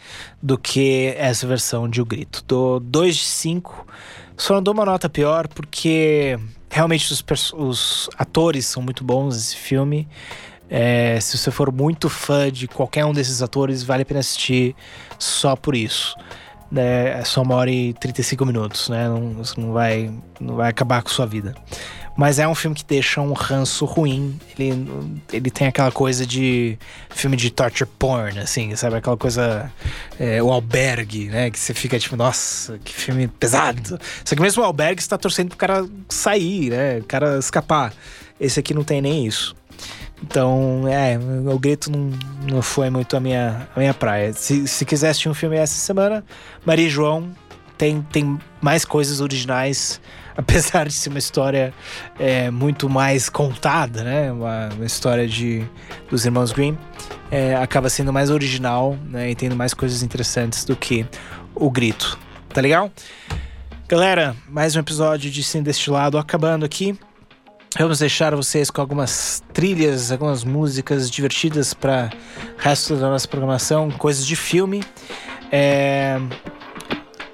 do 0.42 0.56
que 0.56 1.14
essa 1.16 1.46
versão 1.46 1.88
de 1.88 2.00
O 2.00 2.04
Grito. 2.04 2.44
Dou 2.46 2.80
2 2.80 3.16
de 3.16 3.22
5. 3.22 3.86
Só 4.36 4.54
não 4.54 4.62
dou 4.62 4.72
uma 4.72 4.84
nota 4.84 5.08
pior 5.08 5.48
porque 5.48 6.38
realmente 6.70 7.12
os, 7.12 7.24
os 7.52 8.08
atores 8.16 8.66
são 8.66 8.82
muito 8.82 9.04
bons 9.04 9.34
nesse 9.34 9.56
filme. 9.56 10.08
É, 10.68 11.18
se 11.20 11.36
você 11.36 11.50
for 11.50 11.72
muito 11.72 12.08
fã 12.08 12.50
de 12.50 12.68
qualquer 12.68 13.04
um 13.04 13.12
desses 13.12 13.42
atores, 13.42 13.82
vale 13.82 14.02
a 14.02 14.06
pena 14.06 14.20
assistir 14.20 14.76
só 15.18 15.56
por 15.56 15.74
isso. 15.74 16.16
É, 16.76 17.18
é 17.20 17.24
só 17.24 17.42
uma 17.42 17.54
hora 17.56 17.70
e 17.70 17.92
35 17.94 18.46
minutos, 18.46 18.88
né? 18.88 19.08
Não, 19.08 19.34
você 19.34 19.60
não 19.60 19.72
vai, 19.72 20.10
não 20.40 20.56
vai 20.56 20.70
acabar 20.70 21.02
com 21.02 21.08
sua 21.08 21.26
vida. 21.26 21.54
Mas 22.16 22.38
é 22.38 22.46
um 22.46 22.54
filme 22.54 22.76
que 22.76 22.84
deixa 22.84 23.20
um 23.20 23.32
ranço 23.32 23.84
ruim. 23.84 24.38
Ele, 24.58 24.86
ele 25.32 25.50
tem 25.50 25.66
aquela 25.66 25.90
coisa 25.90 26.26
de 26.26 26.78
filme 27.08 27.36
de 27.36 27.50
torture 27.50 27.88
porn, 27.98 28.38
assim, 28.38 28.74
sabe? 28.76 28.96
Aquela 28.96 29.16
coisa. 29.16 29.72
É, 30.18 30.42
o 30.42 30.50
albergue, 30.50 31.26
né? 31.28 31.50
Que 31.50 31.58
você 31.58 31.72
fica 31.72 31.98
tipo, 31.98 32.16
nossa, 32.16 32.78
que 32.84 32.92
filme 32.92 33.26
pesado. 33.26 33.98
Só 34.24 34.34
que 34.34 34.42
mesmo 34.42 34.62
o 34.62 34.66
albergue 34.66 35.00
está 35.00 35.16
torcendo 35.16 35.48
pro 35.48 35.56
cara 35.56 35.88
sair, 36.08 36.70
né? 36.70 36.98
O 36.98 37.04
cara 37.04 37.38
escapar. 37.38 37.92
Esse 38.38 38.60
aqui 38.60 38.74
não 38.74 38.84
tem 38.84 39.00
nem 39.00 39.26
isso. 39.26 39.54
Então, 40.22 40.86
é, 40.86 41.18
o 41.50 41.58
grito 41.58 41.90
não, 41.90 42.10
não 42.50 42.62
foi 42.62 42.90
muito 42.90 43.16
a 43.16 43.20
minha, 43.20 43.68
a 43.74 43.78
minha 43.78 43.94
praia. 43.94 44.32
Se, 44.32 44.66
se 44.68 44.84
quiser 44.84 45.10
assistir 45.10 45.28
um 45.28 45.34
filme 45.34 45.56
essa 45.56 45.74
semana, 45.74 46.24
Maria 46.64 46.86
e 46.86 46.90
João 46.90 47.30
tem, 47.78 48.02
tem 48.02 48.38
mais 48.60 48.84
coisas 48.84 49.20
originais, 49.22 50.00
apesar 50.36 50.86
de 50.86 50.92
ser 50.92 51.08
uma 51.08 51.18
história 51.18 51.72
é, 52.18 52.50
muito 52.50 52.88
mais 52.90 53.30
contada, 53.30 54.04
né? 54.04 54.30
Uma, 54.30 54.68
uma 54.74 54.84
história 54.84 55.26
de, 55.26 55.64
dos 56.10 56.24
irmãos 56.26 56.52
Grimm. 56.52 56.76
É, 57.30 57.54
acaba 57.54 57.88
sendo 57.88 58.12
mais 58.12 58.28
original 58.28 58.98
né? 59.08 59.30
e 59.30 59.34
tendo 59.36 59.54
mais 59.54 59.72
coisas 59.72 60.02
interessantes 60.02 60.64
do 60.64 60.74
que 60.74 61.06
o 61.54 61.70
grito. 61.70 62.18
Tá 62.52 62.60
legal? 62.60 62.90
Galera, 63.88 64.36
mais 64.48 64.74
um 64.76 64.80
episódio 64.80 65.30
de 65.30 65.42
Sim 65.42 65.62
Destilado 65.62 66.18
acabando 66.18 66.64
aqui. 66.64 66.98
Vamos 67.78 68.00
deixar 68.00 68.34
vocês 68.34 68.68
com 68.68 68.80
algumas 68.80 69.42
trilhas, 69.52 70.10
algumas 70.10 70.42
músicas 70.42 71.08
divertidas 71.08 71.72
para 71.72 72.10
resto 72.58 72.96
da 72.96 73.08
nossa 73.08 73.28
programação, 73.28 73.90
coisas 73.92 74.26
de 74.26 74.34
filme. 74.34 74.82
É... 75.52 76.20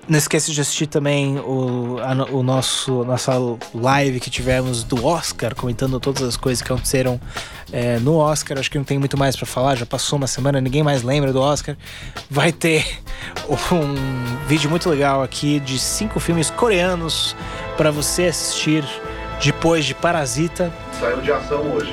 Não 0.07 0.18
esqueça 0.18 0.53
de 0.53 0.61
assistir 0.61 0.87
também 0.87 1.38
o, 1.38 1.96
a, 2.01 2.31
o 2.31 2.42
nosso 2.42 3.03
nossa 3.03 3.33
live 3.75 4.20
que 4.20 4.31
tivemos 4.31 4.85
do 4.85 5.05
Oscar, 5.05 5.53
comentando 5.55 5.99
todas 5.99 6.22
as 6.22 6.37
coisas 6.37 6.62
que 6.62 6.70
aconteceram 6.70 7.18
é, 7.72 7.99
no 7.99 8.16
Oscar. 8.16 8.59
Acho 8.59 8.70
que 8.70 8.79
não 8.79 8.85
tem 8.85 8.99
muito 8.99 9.16
mais 9.16 9.35
para 9.35 9.46
falar, 9.46 9.75
já 9.75 9.87
passou 9.87 10.18
uma 10.18 10.29
semana, 10.29 10.61
ninguém 10.61 10.83
mais 10.83 11.03
lembra 11.03 11.33
do 11.33 11.40
Oscar. 11.40 11.77
Vai 12.31 12.53
ter 12.53 12.87
um 13.49 14.46
vídeo 14.46 14.70
muito 14.70 14.88
legal 14.88 15.22
aqui 15.22 15.59
de 15.59 15.79
cinco 15.79 16.20
filmes 16.20 16.51
coreanos 16.51 17.35
para 17.77 17.90
você 17.90 18.27
assistir 18.27 18.85
depois 19.42 19.85
de 19.85 19.94
Parasita. 19.94 20.72
Saiu 20.99 21.20
de 21.20 21.33
ação 21.33 21.62
hoje. 21.72 21.92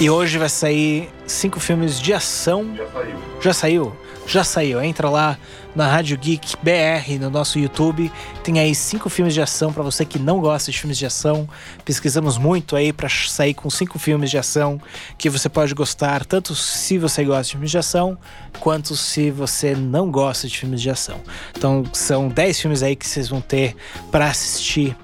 E 0.00 0.10
hoje 0.10 0.38
vai 0.38 0.48
sair 0.48 1.08
cinco 1.26 1.60
filmes 1.60 2.00
de 2.00 2.12
ação. 2.12 2.74
Já 2.76 2.86
saiu. 2.88 3.16
Já 3.40 3.52
saiu? 3.52 3.96
Já 4.26 4.44
saiu. 4.44 4.82
Entra 4.82 5.08
lá 5.08 5.38
na 5.74 5.86
Rádio 5.86 6.16
Geek 6.16 6.56
BR 6.62 7.18
no 7.20 7.30
nosso 7.30 7.58
YouTube. 7.58 8.10
Tem 8.42 8.58
aí 8.58 8.74
cinco 8.74 9.08
filmes 9.08 9.34
de 9.34 9.40
ação 9.40 9.72
para 9.72 9.82
você 9.82 10.04
que 10.04 10.18
não 10.18 10.40
gosta 10.40 10.70
de 10.70 10.78
filmes 10.78 10.98
de 10.98 11.06
ação. 11.06 11.48
Pesquisamos 11.84 12.38
muito 12.38 12.74
aí 12.74 12.92
para 12.92 13.08
sair 13.08 13.54
com 13.54 13.68
cinco 13.70 13.98
filmes 13.98 14.30
de 14.30 14.38
ação 14.38 14.80
que 15.18 15.30
você 15.30 15.48
pode 15.48 15.74
gostar, 15.74 16.24
tanto 16.24 16.54
se 16.54 16.98
você 16.98 17.24
gosta 17.24 17.44
de 17.44 17.50
filmes 17.52 17.70
de 17.70 17.78
ação, 17.78 18.18
quanto 18.58 18.96
se 18.96 19.30
você 19.30 19.74
não 19.74 20.10
gosta 20.10 20.48
de 20.48 20.58
filmes 20.58 20.80
de 20.80 20.90
ação. 20.90 21.20
Então 21.56 21.84
são 21.92 22.28
dez 22.28 22.60
filmes 22.60 22.82
aí 22.82 22.96
que 22.96 23.06
vocês 23.06 23.28
vão 23.28 23.40
ter 23.40 23.76
para 24.10 24.26
assistir 24.26 24.96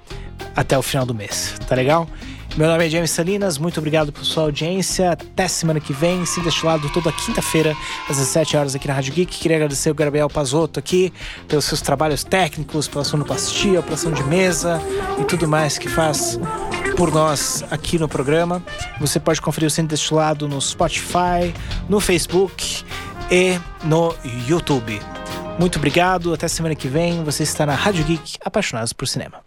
até 0.54 0.76
o 0.76 0.82
final 0.82 1.06
do 1.06 1.14
mês, 1.14 1.54
tá 1.66 1.74
legal? 1.74 2.08
Meu 2.56 2.68
nome 2.68 2.84
é 2.84 2.90
James 2.90 3.12
Salinas, 3.12 3.58
muito 3.58 3.78
obrigado 3.78 4.12
por 4.12 4.24
sua 4.24 4.42
audiência. 4.42 5.12
Até 5.12 5.46
semana 5.46 5.78
que 5.78 5.92
vem, 5.92 6.26
sim, 6.26 6.42
deste 6.42 6.66
lado, 6.66 6.90
toda 6.90 7.12
quinta-feira, 7.12 7.76
às 8.08 8.16
17 8.16 8.56
horas 8.56 8.74
aqui 8.74 8.88
na 8.88 8.94
Rádio 8.94 9.14
Geek. 9.14 9.38
Queria 9.38 9.56
agradecer 9.56 9.88
o 9.88 9.94
Gabriel 9.94 10.28
Pazotto 10.28 10.78
aqui 10.78 11.12
pelos 11.46 11.64
seus 11.64 11.80
trabalhos 11.80 12.24
técnicos, 12.24 12.88
pela 12.88 13.04
sonoplastia, 13.04 13.78
operação 13.78 14.10
de 14.12 14.22
mesa 14.24 14.82
e 15.20 15.24
tudo 15.24 15.46
mais 15.46 15.78
que 15.78 15.88
faz 15.88 16.40
por 16.96 17.12
nós 17.12 17.64
aqui 17.70 17.98
no 17.98 18.08
programa. 18.08 18.62
Você 19.00 19.20
pode 19.20 19.40
conferir 19.40 19.68
o 19.68 19.70
Centro 19.70 19.90
deste 19.90 20.12
lado 20.12 20.48
no 20.48 20.60
Spotify, 20.60 21.54
no 21.88 22.00
Facebook 22.00 22.84
e 23.30 23.58
no 23.84 24.14
YouTube. 24.48 25.00
Muito 25.58 25.76
obrigado, 25.78 26.34
até 26.34 26.48
semana 26.48 26.74
que 26.74 26.88
vem. 26.88 27.22
Você 27.22 27.44
está 27.44 27.64
na 27.64 27.74
Rádio 27.74 28.04
Geek, 28.04 28.38
apaixonados 28.44 28.92
por 28.92 29.06
cinema. 29.06 29.40